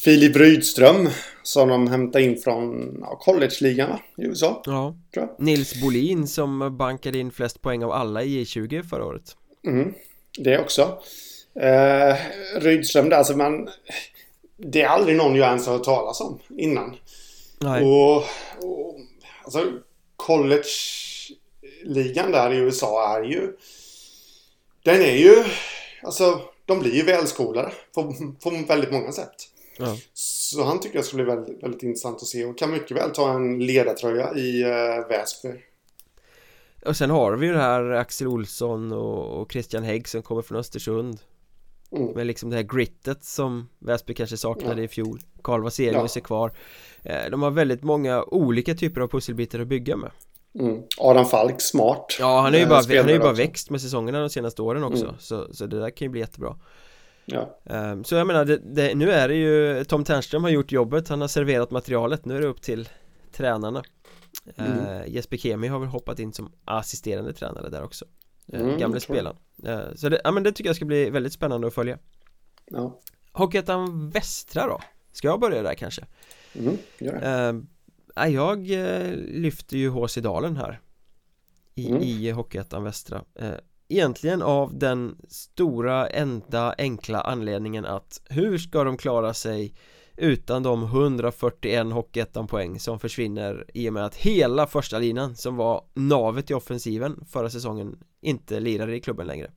[0.05, 1.09] Filip Rydström.
[1.43, 4.62] Som de hämtar in från ja, college-ligan i USA.
[4.66, 4.97] Ja.
[5.39, 9.95] Nils Bolin som bankade in flest poäng av alla i J20 förra året Mm.
[10.39, 10.99] Det också.
[11.61, 12.16] Eh,
[12.57, 13.68] Rydström där, alltså man...
[14.57, 16.97] Det är aldrig någon jag ens har hört talas om innan.
[17.59, 18.24] Nej, Och, och
[19.45, 19.72] alltså
[20.16, 23.57] college-ligan där i USA är ju...
[24.84, 25.45] Den är ju...
[26.03, 29.34] Alltså, de blir ju välskolade på, på väldigt många sätt.
[29.78, 29.97] ja.
[30.14, 33.11] Så han tycker jag ska bli väldigt, väldigt intressant att se och kan mycket väl
[33.11, 35.49] ta en ledartröja i uh, Väsby.
[36.87, 40.43] Och sen har vi ju det här Axel Olsson och, och Christian Hägg som kommer
[40.43, 41.18] från Östersund
[41.93, 42.09] Mm.
[42.12, 44.85] Med liksom det här grittet som Väsby kanske saknade Ja.
[44.85, 46.53] i fjol Karl Vaselius är kvar
[47.03, 50.11] Eh, De har väldigt många olika typer av pusselbitar att bygga med
[50.59, 50.83] Mm.
[50.99, 52.16] Adam Falk, smart.
[52.20, 53.43] Ja, han är ju Eh, bara, han är ju bara också.
[53.43, 55.14] växt med säsongerna de senaste åren också Mm.
[55.18, 56.57] så, så det där kan ju bli jättebra
[57.24, 57.59] Ja.
[57.64, 61.09] Ehm, Så jag menar, det, det, nu är det ju Tom Ternström har gjort jobbet,
[61.09, 62.89] han har serverat materialet Nu är det upp till
[63.33, 63.83] tränarna
[64.57, 64.78] Mm.
[64.86, 68.05] Eh, Jesper Kemi har väl hoppat in som assisterande tränare där också
[68.55, 71.32] uh, Mm, Gamle spelaren Eh, Så det, ja men det tycker jag ska bli väldigt
[71.32, 71.99] spännande att följa
[72.64, 73.01] ja.
[73.32, 74.80] Hockeyettan Västra då?
[75.12, 76.07] Ska jag börja där kanske?
[76.55, 78.28] Mm, gör det.
[78.30, 80.80] Jag eh, lyfter ju HC Dalen här
[81.74, 82.03] I, Mm.
[82.03, 83.51] i Hockeyettan Västra Eh,
[83.88, 89.74] Egentligen av den stora enda enkla anledningen att hur ska de klara sig
[90.17, 95.57] utan de 141 Hockeyettan poäng som försvinner i och med att hela första linan som
[95.57, 99.51] var navet i offensiven förra säsongen inte lirar i klubben längre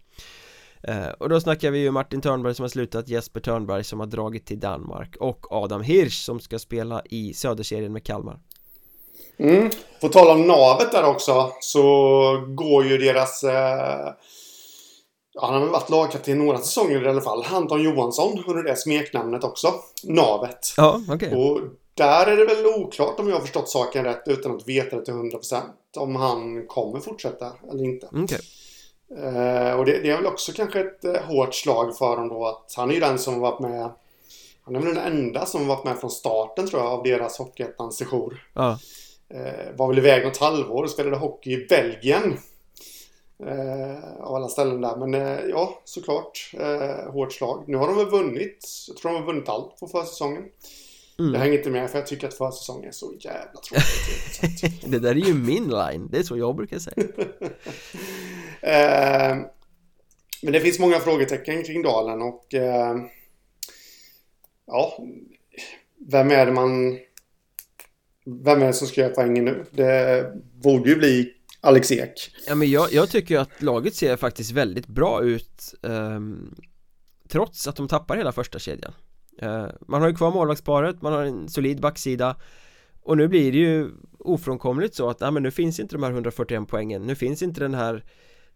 [0.84, 4.08] eh, och då snackar vi ju Martin Törnberg som har slutat, Jesper Törnberg som har
[4.08, 8.40] dragit till Danmark och Adam Hirsch som ska spela i Söderserien med Kalmar
[9.40, 9.70] Mm.
[10.02, 11.82] På tal om navet där också så
[12.48, 13.44] går ju deras...
[13.44, 14.14] Eh,
[15.42, 17.46] ja, han har väl varit lagkapten några säsonger i alla fall.
[17.52, 19.74] Anton Johansson under det smeknamnet också.
[20.04, 20.74] Navet.
[20.78, 21.62] Ja, okej Och
[21.94, 25.06] där är det väl oklart om jag har förstått saken rätt utan att veta det
[25.06, 25.62] till 100%
[25.98, 28.08] om han kommer fortsätta eller inte.
[28.12, 28.40] Okej
[29.18, 32.48] Eh, och det, det är väl också kanske ett eh, hårt slag för honom då
[32.48, 33.92] att han är ju den som har varit med
[34.62, 37.38] han är väl den enda som har varit med från starten tror jag av deras
[37.38, 38.50] Hockeyettans sejour.
[38.54, 38.80] Ja,
[39.34, 42.38] Eh, var väl iväg något halvår och spelade hockey i Belgien.
[43.48, 44.96] Eh, av alla ställen där.
[44.96, 46.52] Men eh, ja, såklart.
[46.60, 47.64] Eh, hårt slag.
[47.68, 48.68] Nu har de väl vunnit.
[48.88, 50.44] Jag tror de har vunnit allt på försäsongen.
[51.20, 51.34] Mm.
[51.34, 54.82] Jag hänger inte med för jag tycker att försäsongen är så jävla tråkig.
[54.92, 57.08] Det där är ju min line, det är så jag brukar säga
[58.62, 59.38] Eh,
[60.42, 62.46] men det finns många frågetecken kring Dalen och
[64.66, 64.98] ja,
[66.08, 67.00] vem är det man
[68.26, 69.66] vem är det som ska göra poängen nu?
[69.72, 72.32] Det borde ju bli Alex Ek.
[72.48, 76.56] Ja men jag, jag tycker ju att laget ser faktiskt väldigt bra ut ehm,
[77.30, 78.94] Trots att de tappar hela första kedjan
[79.42, 82.36] Eh, Man har ju kvar målvaktsparet, man har en solid backsida
[83.02, 86.12] Och nu blir det ju ofrånkomligt så att, ja men nu finns inte de här
[86.12, 88.06] 141 poängen Nu finns inte den här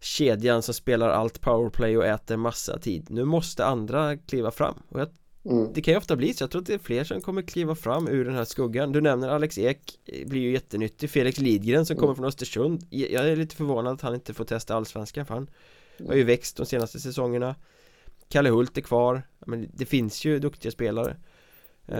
[0.00, 5.00] kedjan som spelar allt powerplay och äter massa tid Nu måste andra kliva fram och
[5.00, 5.08] jag
[5.46, 5.72] Mm.
[5.72, 7.74] det kan ju ofta bli så, jag tror att det är fler som kommer kliva
[7.74, 8.92] fram ur den här skuggan.
[8.92, 11.10] Du nämner Alex Ek, eh, blir ju jättenyttig.
[11.10, 12.86] Felix Lidgren som kommer från Östersund.
[12.90, 15.50] Jag är lite förvånad att han inte får testa allsvenskan för han
[16.08, 17.54] Har ju växt de senaste säsongerna.
[18.28, 19.22] Kalle Hult är kvar.
[19.46, 21.16] Men det finns ju duktiga spelare.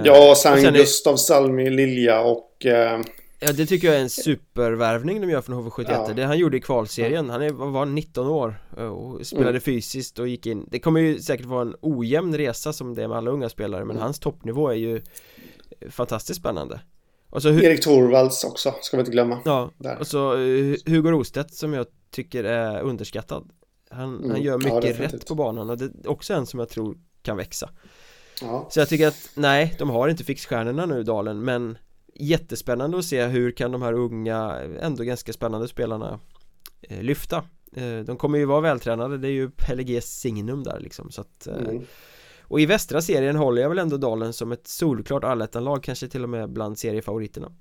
[0.04, 1.16] Ja, sen, sen Gustav är...
[1.16, 2.66] Salmi, Lilja och...
[2.66, 3.00] Eh...
[3.46, 6.12] Ja, det tycker jag är en supervärvning de gör från HV71 ja.
[6.16, 9.60] Det han gjorde i kvalserien, han är, var 19 år eh, och spelade mm.
[9.60, 13.08] fysiskt och gick in Det kommer ju säkert vara en ojämn resa som det är
[13.08, 14.02] med alla unga spelare Men mm.
[14.02, 15.02] hans toppnivå är ju
[15.90, 16.80] fantastiskt spännande
[17.30, 19.98] och så, Erik Torvalds också, ska vi inte glömma Ja, Där.
[19.98, 23.50] och så uh, Hugo Rostedt som jag tycker är underskattad
[23.90, 24.30] Han, mm.
[24.30, 26.98] han gör mycket ja, rätt på banan och det är också en som jag tror
[27.22, 27.70] kan växa
[28.40, 28.66] Ja.
[28.70, 31.78] Så jag tycker att, nej, de har inte fixstjärnorna nu Dalen men
[32.14, 36.20] Jättespännande att se hur kan de här unga, ändå ganska spännande spelarna
[36.82, 37.36] eh, lyfta
[37.76, 41.20] eh, De kommer ju vara vältränade, det är ju Pelle G's signum där liksom så
[41.20, 41.84] att eh, mm.
[42.42, 46.22] Och i västra serien håller jag väl ändå Dalen som ett solklart allettanlag, kanske till
[46.22, 47.52] och med bland seriefavoriterna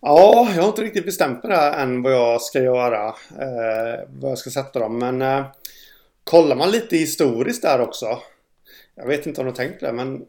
[0.00, 4.30] Ja, jag har inte riktigt bestämt mig där än vad jag ska göra eh, Vad
[4.30, 5.46] jag ska sätta dem, men eh,
[6.24, 8.18] Kollar man lite historiskt där också
[8.98, 10.26] jag vet inte om du har tänkt det, men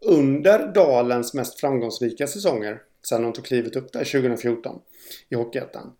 [0.00, 4.80] under Dalens mest framgångsrika säsonger sen de tog klivet upp där 2014
[5.28, 5.92] i Hockeyettan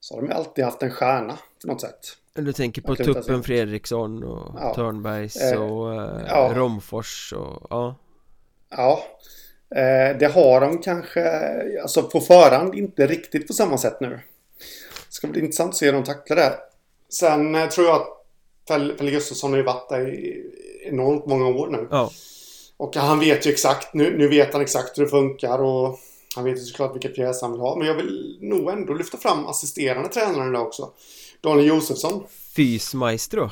[0.00, 2.16] så har de alltid haft en stjärna på något sätt.
[2.34, 4.74] Du tänker på Tuppen Fredriksson och ja.
[4.74, 6.52] Törnbergs eh, och eh, ja.
[6.54, 7.96] Romfors och ja.
[8.70, 9.04] Ja.
[9.76, 11.22] Eh, det har de kanske,
[11.82, 14.08] alltså på förhand inte riktigt på samma sätt nu.
[14.08, 16.52] Det ska bli intressant att se hur de tacklar det.
[17.08, 18.08] Sen eh, tror jag att
[18.68, 20.44] Pelle Gustafsson har ju varit där i
[20.84, 21.88] enormt många år nu.
[21.90, 22.10] Ja.
[22.76, 25.98] Och han vet ju exakt, nu, nu vet han exakt hur det funkar och
[26.34, 27.76] han vet ju såklart vilka pjäs han vill ha.
[27.76, 30.90] Men jag vill nog ändå lyfta fram assisterande tränaren där också.
[31.40, 32.24] Daniel Josefsson.
[32.56, 33.50] Fysmaestro.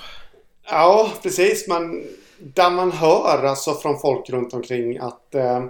[0.70, 1.68] Ja, precis.
[1.68, 2.04] Men
[2.38, 5.64] där man hör alltså från folk runt omkring att eh,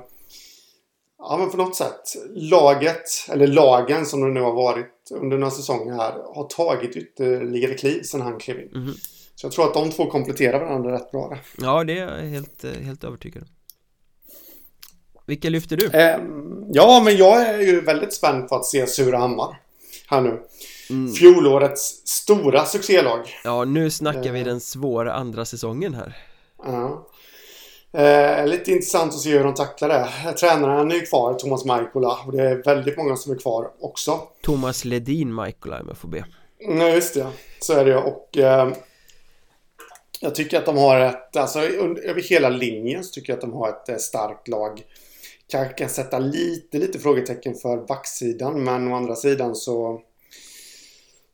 [1.19, 2.03] Ja men på något sätt
[2.35, 7.75] Laget, eller lagen som det nu har varit under några säsonger här Har tagit ytterligare
[7.75, 8.95] kliv sedan han klev in mm.
[9.43, 12.65] Så jag tror att de två kompletterar varandra rätt bra Ja, det är jag helt,
[12.65, 13.49] eh, helt övertygad om
[15.27, 15.87] Vilka lyfter du?
[15.87, 16.21] Eh,
[16.73, 19.61] ja, men jag är ju väldigt spänd på att se Surahammar
[20.07, 20.43] Här nu
[20.91, 21.13] mm.
[21.13, 24.33] Fjolårets stora succélag Ja, nu snackar eh.
[24.33, 26.17] vi den svåra andra säsongen här
[26.65, 27.09] Ja
[27.95, 30.33] Eh, lite intressant att se hur de tacklar det.
[30.33, 32.19] Tränaren är ju kvar, Thomas Maikola.
[32.27, 34.21] Och det är väldigt många som är kvar också.
[34.43, 36.25] Thomas Ledin Maikola om jag får be.
[36.69, 37.27] Nej, just det.
[37.61, 38.73] Så är det Och eh,
[40.23, 43.53] jag tycker att de har ett, alltså över hela linjen så tycker jag att de
[43.53, 44.83] har ett eh, starkt lag.
[45.49, 50.03] Kanske kan sätta lite, lite frågetecken för backsidan men å andra sidan så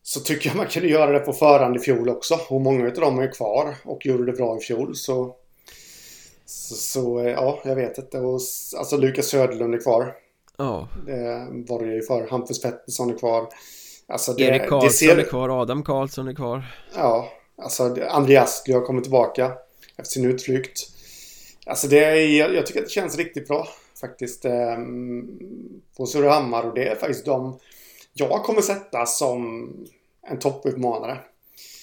[0.03, 2.39] så tycker jag man kunde göra det på förhand i fjol också.
[2.49, 4.97] Och många av dem är kvar och gjorde det bra i fjol.
[4.97, 5.37] Så,
[6.47, 8.19] så, så eh, ja, jag vet inte.
[8.19, 8.41] Och,
[8.79, 10.15] alltså Lukas Söderlund är kvar.
[10.57, 10.89] Ja.
[11.07, 12.29] Det var det ju för.
[12.31, 13.49] Hampus Pettersson är kvar.
[14.07, 15.19] Alltså det, Erik Karlsson ser...
[15.19, 16.65] är kvar, Adam Karlsson är kvar.
[16.97, 17.29] Ja,
[17.59, 19.53] Alltså Andreas har kommit tillbaka
[19.97, 20.89] efter sin utflykt.
[21.67, 23.69] Alltså det är, jag tycker att det känns riktigt bra
[24.01, 25.29] faktiskt ehm,
[25.97, 27.59] på Surahammar och det är faktiskt de
[28.13, 29.71] jag kommer sätta som
[30.23, 31.19] en topputmanare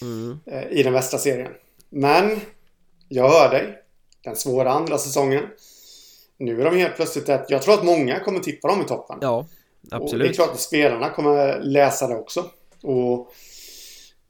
[0.01, 0.39] mm.
[0.45, 1.51] Eh, i den västra serien.
[1.89, 2.39] Men
[3.09, 3.81] jag hör dig.
[4.23, 5.43] Den svåra andra säsongen.
[6.37, 7.45] Nu är de helt plötsligt ett...
[7.49, 9.17] Jag tror att många kommer tippa dem i toppen.
[9.21, 9.45] Ja,
[9.91, 10.13] absolut.
[10.13, 12.45] Och det är klart att spelarna kommer läsa det också.
[12.81, 13.33] Och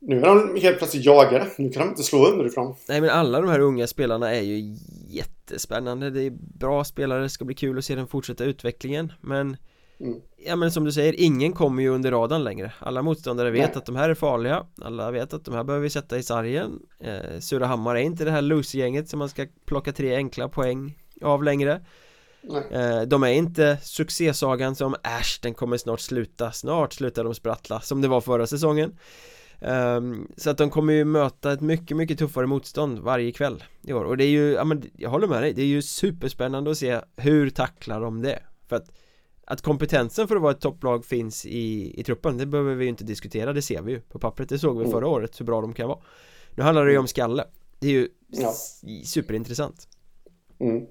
[0.08, 1.48] nu är de helt plötsligt jagade.
[1.58, 2.76] Nu kan de inte slå underifrån.
[2.88, 4.76] Nej men alla de här unga spelarna är ju
[5.08, 6.10] jättespännande.
[6.10, 9.14] Det är bra spelare, det ska bli kul att se den fortsätta utvecklingen.
[9.22, 9.58] Men
[10.00, 10.22] mm.
[10.38, 12.74] Ja men som du säger, ingen kommer ju under radarn längre.
[12.80, 13.78] Alla motståndare vet Nej.
[13.78, 14.66] att de här är farliga.
[14.82, 16.80] Alla vet att de här behöver vi sätta i sargen.
[17.00, 21.44] Eh, Surahammar är inte det här loser-gänget som man ska plocka tre enkla poäng av
[21.44, 21.82] längre.
[22.72, 27.82] Eh, de är inte succésagan som äsch, den kommer snart sluta, snart slutar de sprattla
[27.82, 28.98] som det var förra säsongen
[29.60, 33.94] Um, så att de kommer ju möta ett mycket, mycket tuffare motstånd varje kväll i
[33.94, 36.72] år och det är ju, ja men jag håller med dig, det är ju superspännande
[36.72, 38.92] att se hur tacklar de det för att
[39.48, 42.90] att kompetensen för att vara ett topplag finns i, i truppen, det behöver vi ju
[42.90, 44.92] inte diskutera, det ser vi ju på pappret, det såg vi mm.
[44.92, 46.00] förra året hur bra de kan vara
[46.56, 47.44] Nu handlar det ju om skalle,
[47.80, 48.54] det är ju ja.
[49.06, 49.88] superintressant
[50.60, 50.86] mm.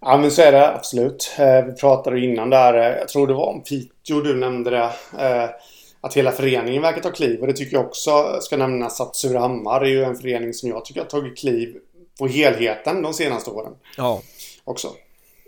[0.00, 1.34] Ja men så är det absolut.
[1.38, 4.90] Eh, vi pratade innan där, eh, jag tror det var om Piteå du nämnde det.
[6.04, 7.40] Att hela föreningen verkar ta kliv.
[7.40, 10.84] Och det tycker jag också ska nämnas att Surahammar är ju en förening som jag
[10.84, 11.76] tycker har tagit kliv
[12.18, 13.72] på helheten de senaste åren.
[13.96, 14.22] Ja.
[14.64, 14.88] Också.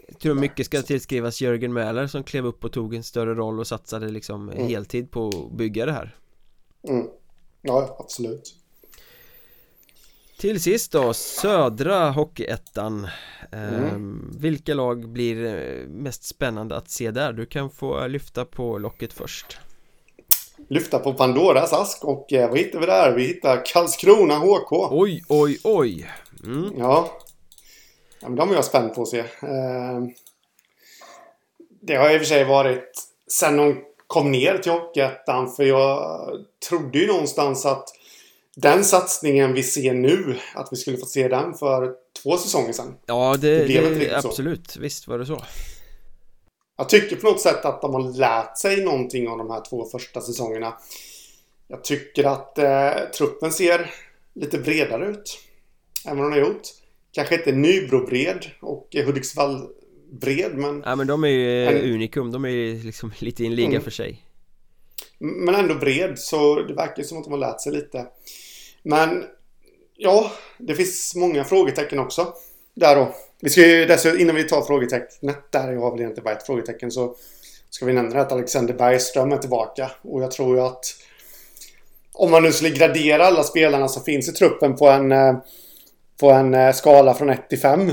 [0.08, 3.60] Jag tror mycket ska tillskrivas Jörgen Mäler som klev upp och tog en större roll
[3.60, 4.68] och satsade liksom mm.
[4.68, 6.16] heltid på att bygga det här.
[6.88, 7.06] Mm.
[7.62, 8.54] Ja, absolut.
[10.38, 13.08] Till sist då, södra Hockeyettan
[13.52, 13.84] mm.
[13.84, 17.32] ehm, Vilka lag blir mest spännande att se där?
[17.32, 19.58] Du kan få lyfta på locket först
[20.68, 23.12] lyfta på Pandoras ask och eh, vad hittar vi där?
[23.12, 24.72] Vi hittar Karlskrona HK.
[24.90, 26.10] Oj, oj, oj.
[26.44, 26.72] Mm.
[26.78, 27.10] Ja.
[28.20, 28.28] ja.
[28.28, 29.18] men de är jag spänd på att se.
[29.18, 30.02] Eh,
[31.82, 32.92] det har i och för sig varit
[33.30, 36.30] sen de kom ner till Hockeyettan för jag
[36.68, 37.88] trodde ju någonstans att
[38.56, 41.92] den satsningen vi ser nu, att vi skulle få se den för
[42.22, 42.94] två säsonger sedan.
[43.06, 44.70] Ja, det, det, det absolut.
[44.70, 44.80] Så.
[44.80, 45.42] Visst var det så.
[46.76, 49.84] Jag tycker på något sätt att de har lärt sig någonting av de här två
[49.84, 50.74] första säsongerna.
[51.68, 53.90] Jag tycker att eh, truppen ser
[54.34, 55.38] lite bredare ut
[56.06, 56.62] än vad de har gjort.
[57.12, 60.82] Kanske inte Nybro-bred och Hudiksvall-bred men...
[60.86, 63.68] Ja men de är ju en, unikum, de är ju liksom lite i en liga
[63.68, 63.82] mm.
[63.82, 64.24] för sig.
[65.18, 68.06] Men ändå bred så det verkar som att de har lärt sig lite.
[68.82, 69.24] Men
[69.96, 72.34] ja, det finns många frågetecken också.
[72.74, 73.14] Där då.
[73.40, 76.46] Vi ska ju dessutom, innan vi tar frågetecknet där, jag har väl egentligen bara ett
[76.46, 77.16] frågetecken, så
[77.70, 79.90] ska vi nämna att Alexander Bergström är tillbaka.
[80.02, 80.84] Och jag tror ju att
[82.12, 85.36] om man nu skulle gradera alla spelarna som finns i truppen på en, eh,
[86.20, 87.92] på en eh, skala från 1 till 5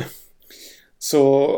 [0.99, 1.51] så,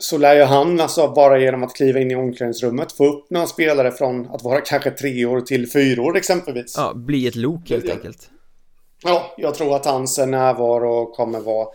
[0.00, 3.46] så lär ju han alltså bara genom att kliva in i omklädningsrummet få upp några
[3.46, 6.74] spelare från att vara kanske tre år till fyra år exempelvis.
[6.76, 8.30] Ja, bli ett lok helt enkelt.
[9.04, 11.68] Ja, jag tror att hans närvaro kommer vara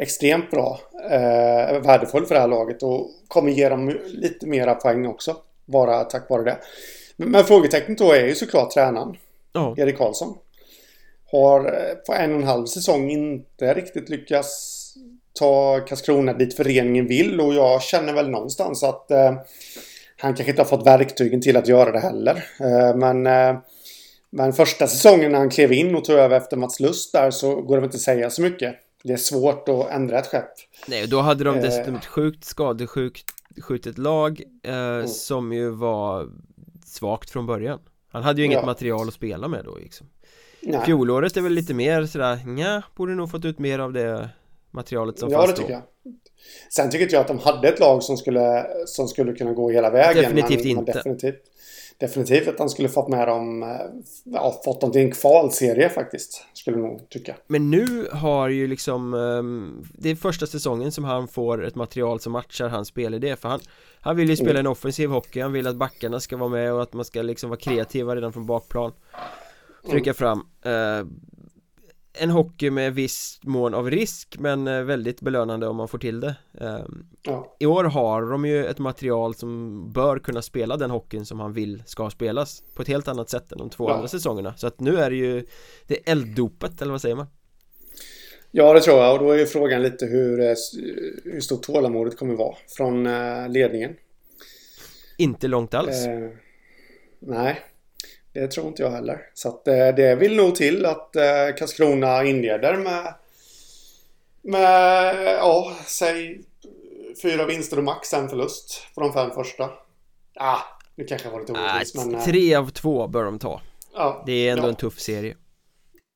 [0.00, 0.80] extremt bra.
[1.10, 5.36] Eh, värdefull för det här laget och kommer ge dem lite mera poäng också.
[5.64, 6.58] Bara tack vare det.
[7.16, 9.16] Men, men frågetecknet då är ju såklart tränaren.
[9.54, 9.74] Oh.
[9.76, 10.38] Erik Karlsson.
[11.32, 14.76] Har eh, på en och en halv säsong inte riktigt lyckats
[15.32, 19.34] ta Karlskrona dit föreningen vill och jag känner väl någonstans att eh,
[20.16, 22.44] han kanske inte har fått verktygen till att göra det heller.
[22.60, 23.56] Eh, men eh,
[24.32, 27.54] men första säsongen när han klev in och tog över efter Mats Lust där så
[27.54, 28.74] går det väl inte att säga så mycket.
[29.04, 30.50] Det är svårt att ändra ett skepp.
[30.88, 33.30] Nej, då hade de dessutom ett sjukt skadesjukt
[33.60, 35.08] skjutet lag eh, mm.
[35.08, 36.28] som ju var
[36.86, 37.78] svagt från början.
[38.12, 38.66] Han hade ju inget ja.
[38.66, 40.06] material att spela med då liksom.
[40.62, 40.80] Nej.
[40.84, 44.28] Fjolåret är väl lite mer sådär, nja, borde nog fått ut mer av det
[44.70, 45.48] materialet som ja, fanns.
[45.48, 45.82] Ja, det tycker jag.
[46.70, 49.70] Sen tycker inte jag att de hade ett lag som skulle, som skulle kunna gå
[49.70, 50.22] hela vägen.
[50.22, 50.82] Definitivt men, inte.
[50.84, 51.44] Men definitivt
[52.00, 53.68] definitivt att han skulle fått med dem, eh,
[54.24, 56.44] ja, fått dem till en kvalserie faktiskt.
[56.52, 57.36] Skulle jag nog tycka.
[57.46, 62.20] Men nu har ju liksom, ehm, det är första säsongen som han får ett material
[62.20, 63.36] som matchar hans spelidé.
[63.36, 63.60] För han,
[64.00, 64.60] han vill ju spela mm.
[64.60, 67.50] en offensiv hockey, han vill att backarna ska vara med och att man ska liksom
[67.50, 68.92] vara kreativa redan från bakplan.
[69.90, 70.14] Trycka mm.
[70.14, 70.46] fram.
[72.12, 76.20] En hockey med viss mån av risk men eh, väldigt belönande om man får till
[76.20, 77.56] det ehm, ja.
[77.60, 81.52] I år har de ju ett material som bör kunna spela den hockeyn som han
[81.52, 83.94] vill ska spelas På ett helt annat sätt än de två ja.
[83.94, 85.46] andra säsongerna Så att nu är det ju
[85.86, 87.26] Det är elddopet eller vad säger man?
[88.50, 90.54] Ja det tror jag och då är ju frågan lite hur, eh,
[91.24, 93.96] hur stort tålamodet kommer vara från eh, ledningen
[95.18, 96.30] Inte långt alls eh,
[97.18, 97.60] Nej
[98.32, 99.26] det tror inte jag heller.
[99.34, 101.22] Så att eh, det vill nog till att eh,
[101.58, 103.14] Karlskrona inleder med
[104.42, 106.40] med, ja, säg
[107.22, 109.70] fyra vinster och max en förlust på de fem första.
[110.34, 110.58] Ah,
[110.94, 112.14] nu kanske jag var lite orättvis men...
[112.14, 113.60] Eh, tre av två bör de ta.
[113.94, 114.68] Ja, det är ändå ja.
[114.68, 115.36] en tuff serie.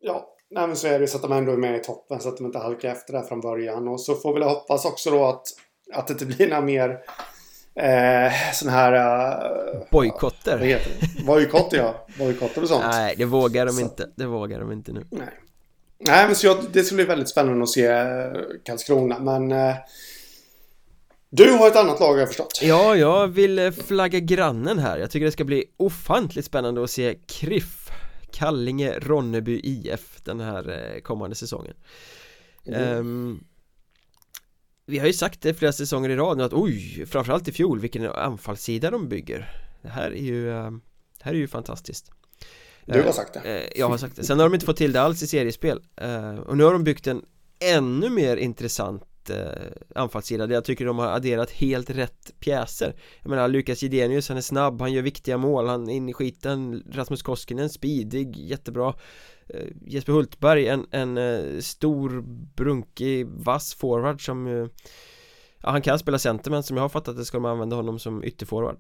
[0.00, 2.28] Ja, nej men så är det så att de ändå är med i toppen så
[2.28, 3.88] att de inte halkar efter där från början.
[3.88, 5.46] Och så får vi hoppas också då att,
[5.92, 6.98] att det inte blir några mer
[7.80, 8.92] eh, sån här...
[8.92, 10.80] Uh, Bojkotter?
[11.26, 12.84] Bojkotter ja, bojkotter och sånt.
[12.90, 13.80] Nej, det vågar de så.
[13.80, 14.08] inte.
[14.16, 15.04] Det vågar de inte nu.
[15.10, 15.28] Nej,
[15.98, 19.52] Nej men så jag, det skulle bli väldigt spännande att se uh, Karlskrona, men...
[19.52, 19.74] Uh,
[21.36, 25.10] du har ett annat lag har jag förstått Ja, jag vill flagga grannen här Jag
[25.10, 27.90] tycker det ska bli ofantligt spännande att se KRIF
[28.32, 31.74] Kallinge Ronneby IF den här kommande säsongen
[32.66, 32.98] mm.
[32.98, 33.44] um,
[34.86, 37.80] vi har ju sagt det flera säsonger i rad nu att oj, framförallt i fjol
[37.80, 39.50] vilken anfallssida de bygger.
[39.82, 40.70] Det här är ju, eh,
[41.18, 42.10] det här är ju fantastiskt.
[42.86, 43.64] Du har sagt det.
[43.64, 45.80] eh, Jag har sagt det, sen har de inte fått till det alls i seriespel.
[45.96, 47.22] Eh, Och nu har de byggt en
[47.60, 49.02] ännu mer intressant
[49.94, 52.94] anfallssida där jag tycker de har adderat helt rätt pjäser.
[53.22, 56.14] Jag menar Lukas Jidenius, han är snabb, han gör viktiga mål, han är inne i
[56.14, 56.82] skiten.
[56.92, 58.88] Rasmus Koskinen, speedig, jättebra.
[58.88, 58.94] Eh,
[59.86, 62.24] Jesper Hultberg, en, en eh, stor,
[62.56, 64.68] brunkig, vass forward som ju
[65.62, 67.98] Ja, han kan spela center men som jag har fattat det ska de använda honom
[67.98, 68.76] som ytterforward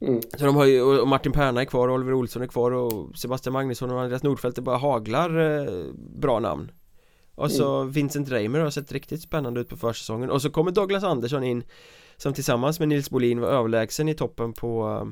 [0.00, 0.20] mm.
[0.38, 3.18] Så de har ju, och Martin Perna är kvar, och Oliver Olsson är kvar och
[3.18, 6.70] Sebastian Magnusson och Andreas Nordfeldt det bara haglar eh, bra namn
[7.34, 7.92] Och så mm.
[7.92, 11.64] Vincent Reimer har sett riktigt spännande ut på försäsongen och så kommer Douglas Andersson in
[12.16, 15.06] Som tillsammans med Nils Bolin var överlägsen i toppen på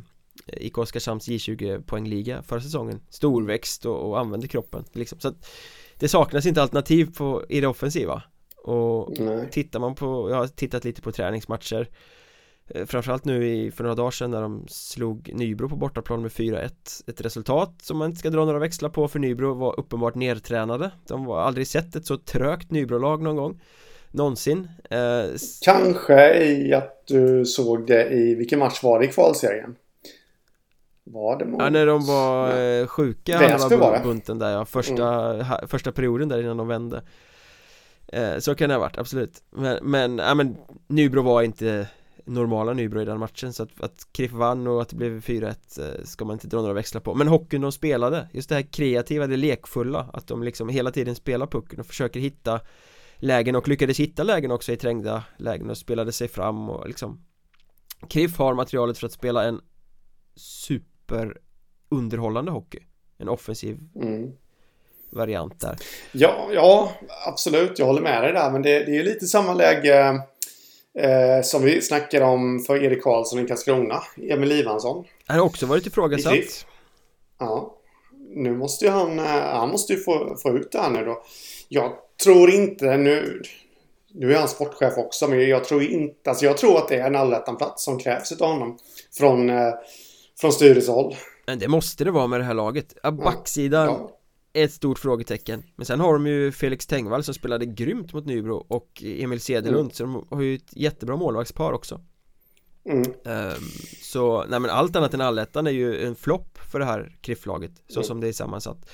[0.46, 3.00] IK Oskarshamns J20 poängliga förra säsongen.
[3.10, 5.20] Storväxt och, och använde kroppen liksom.
[5.20, 5.50] Så att
[5.98, 8.22] det saknas inte alternativ på, i det offensiva.
[8.56, 9.48] Och Nej.
[9.50, 11.88] tittar man på, jag har tittat lite på träningsmatcher.
[12.68, 16.30] Eh, framförallt nu i, för några dagar sedan när de slog Nybro på bortaplan med
[16.30, 16.64] 4-1
[17.06, 17.20] Ett.
[17.20, 20.90] Resultat som man inte ska dra några växlar på för Nybro var uppenbart nedtränade.
[21.06, 23.60] De har aldrig sett ett så trögt Nybro-lag någon gång.
[24.10, 24.68] Någonsin.
[24.90, 25.24] Eh,
[25.64, 29.76] Kanske i att du såg det i, vilken match var det i kvalserien?
[31.12, 31.62] Var det mot...
[31.62, 32.80] Ja när de var ja.
[32.80, 35.68] Eh, sjuka Väsby var det bunten där ja, första, mm.
[35.68, 37.02] första perioden där innan de vände
[38.08, 40.56] eh, Så kan det ha varit, absolut Men, men, ja men
[40.88, 41.86] Nybro var inte
[42.24, 45.54] normala Nybro i den matchen så att, att KRIF vann och att det blev 4-1
[45.80, 48.62] eh, ska man inte dra några växlar på Men hockeyn de spelade, just det här
[48.62, 52.60] kreativa, det lekfulla Att de liksom hela tiden spelar pucken och försöker hitta
[53.16, 57.24] lägen och lyckades hitta lägen också i trängda lägen och spelade sig fram och liksom
[58.08, 59.60] KRIF har materialet för att spela en
[61.10, 62.78] superunderhållande hockey
[63.18, 64.32] En offensiv mm.
[65.10, 65.76] variant där
[66.12, 66.92] Ja, ja,
[67.26, 70.22] absolut, jag håller med dig där men det, det är lite samma läge
[70.98, 74.02] Eh, som vi snackade om för Erik Karlsson i Karlskrona.
[74.16, 75.04] Emil Ivansson.
[75.26, 76.66] Han har också varit ifrågasatt.
[77.38, 77.74] Ja.
[78.34, 81.22] Nu måste ju han, eh, han måste ju få, få ut det här nu då.
[81.68, 81.92] Jag
[82.24, 83.42] tror inte nu...
[84.12, 86.30] Nu är han sportchef också men jag tror inte...
[86.30, 88.78] Alltså jag tror att det är en allettanplats som krävs av honom.
[89.18, 89.72] Från, eh,
[90.40, 91.14] från styrelsehåll.
[91.46, 92.94] Men det måste det vara med det här laget.
[93.02, 94.16] Backsidan ja
[94.52, 98.66] ett stort frågetecken Men sen har de ju Felix Tengvall som spelade grymt mot Nybro
[98.68, 99.90] och Emil Cederlund mm.
[99.90, 102.00] så de har ju ett jättebra målvaktspar också
[102.84, 103.12] mm.
[103.24, 103.54] um,
[104.02, 107.72] Så, nej men allt annat än allettan är ju en flopp för det här krifflaget
[107.88, 108.04] så mm.
[108.04, 108.90] som det är sammansatt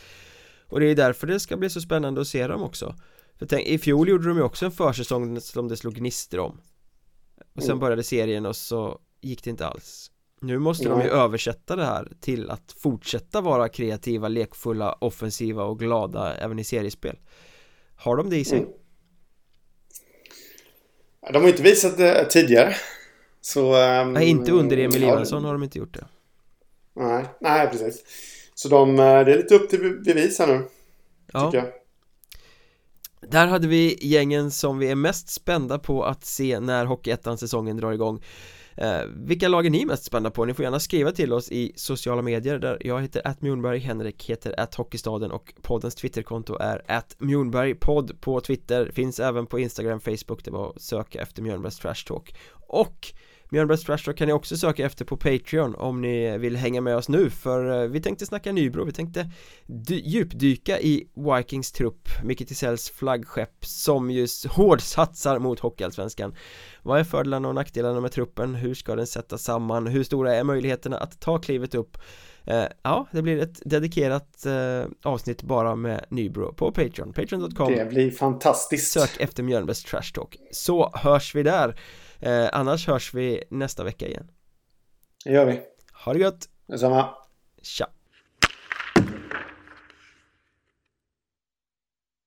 [0.67, 2.95] Och det är därför det ska bli så spännande att se dem också
[3.39, 6.61] För tänk, i fjol gjorde de ju också en försäsong som det slog gnistor om
[7.55, 7.81] Och sen mm.
[7.81, 10.11] började serien och så gick det inte alls
[10.47, 15.79] nu måste de ju översätta det här till att fortsätta vara kreativa, lekfulla, offensiva och
[15.79, 17.19] glada även i seriespel.
[17.97, 18.59] Har de det i sig?
[18.59, 18.71] Mm.
[21.33, 22.77] De har inte visat det tidigare.
[23.41, 23.61] Så...
[24.01, 26.07] Um, nej, inte under Emil Johansson har de inte gjort det.
[26.95, 28.05] Nej, nej precis.
[28.55, 30.65] Så de, eh, det är lite upp till bevis här nu
[31.33, 31.51] Ja.
[31.51, 31.73] tycker jag.
[33.31, 37.93] Där hade vi gängen som vi är mest spända på att se när Hockeyettan-säsongen drar
[37.93, 38.23] igång
[38.77, 40.45] Eh, vilka lag är ni mest spända på?
[40.45, 44.31] Ni får gärna skriva till oss i sociala medier där jag heter att Mjornberg, Henrik
[44.31, 50.01] heter att Hockeystaden och poddens twitterkonto är att Mjornbergpodd på Twitter finns även på Instagram,
[50.01, 53.13] Facebook, det var att söka efter Mjörnbergs Trash Talk och
[53.49, 56.97] Mjölnbergs Trash Talk kan ni också söka efter på Patreon om ni vill hänga med
[56.97, 59.31] oss nu för eh, vi tänkte snacka Nybro, vi tänkte
[59.89, 66.35] djupdyka i Vikings trupp, Micke Tisells flaggskepp som just hårdsatsar mot Hockeyallsvenskan
[66.83, 68.55] Vad är fördelarna och nackdelarna med truppen?
[68.55, 69.87] Hur ska den sättas samman?
[69.87, 71.99] Hur stora är möjligheterna att ta klivet upp?
[72.45, 77.89] Eh, ja, det blir ett dedikerat eh, avsnitt bara med Nybro på Patreon, patreon.com Det
[77.89, 81.77] blir fantastiskt Sök efter Mjölnbergs Trash Talk Så hörs vi där
[82.21, 84.31] Eh, annars hörs vi nästa vecka igen.
[85.25, 85.61] Det gör vi.
[86.05, 86.49] Ha det gött.
[86.67, 87.15] Detsamma.
[87.63, 87.87] Tja.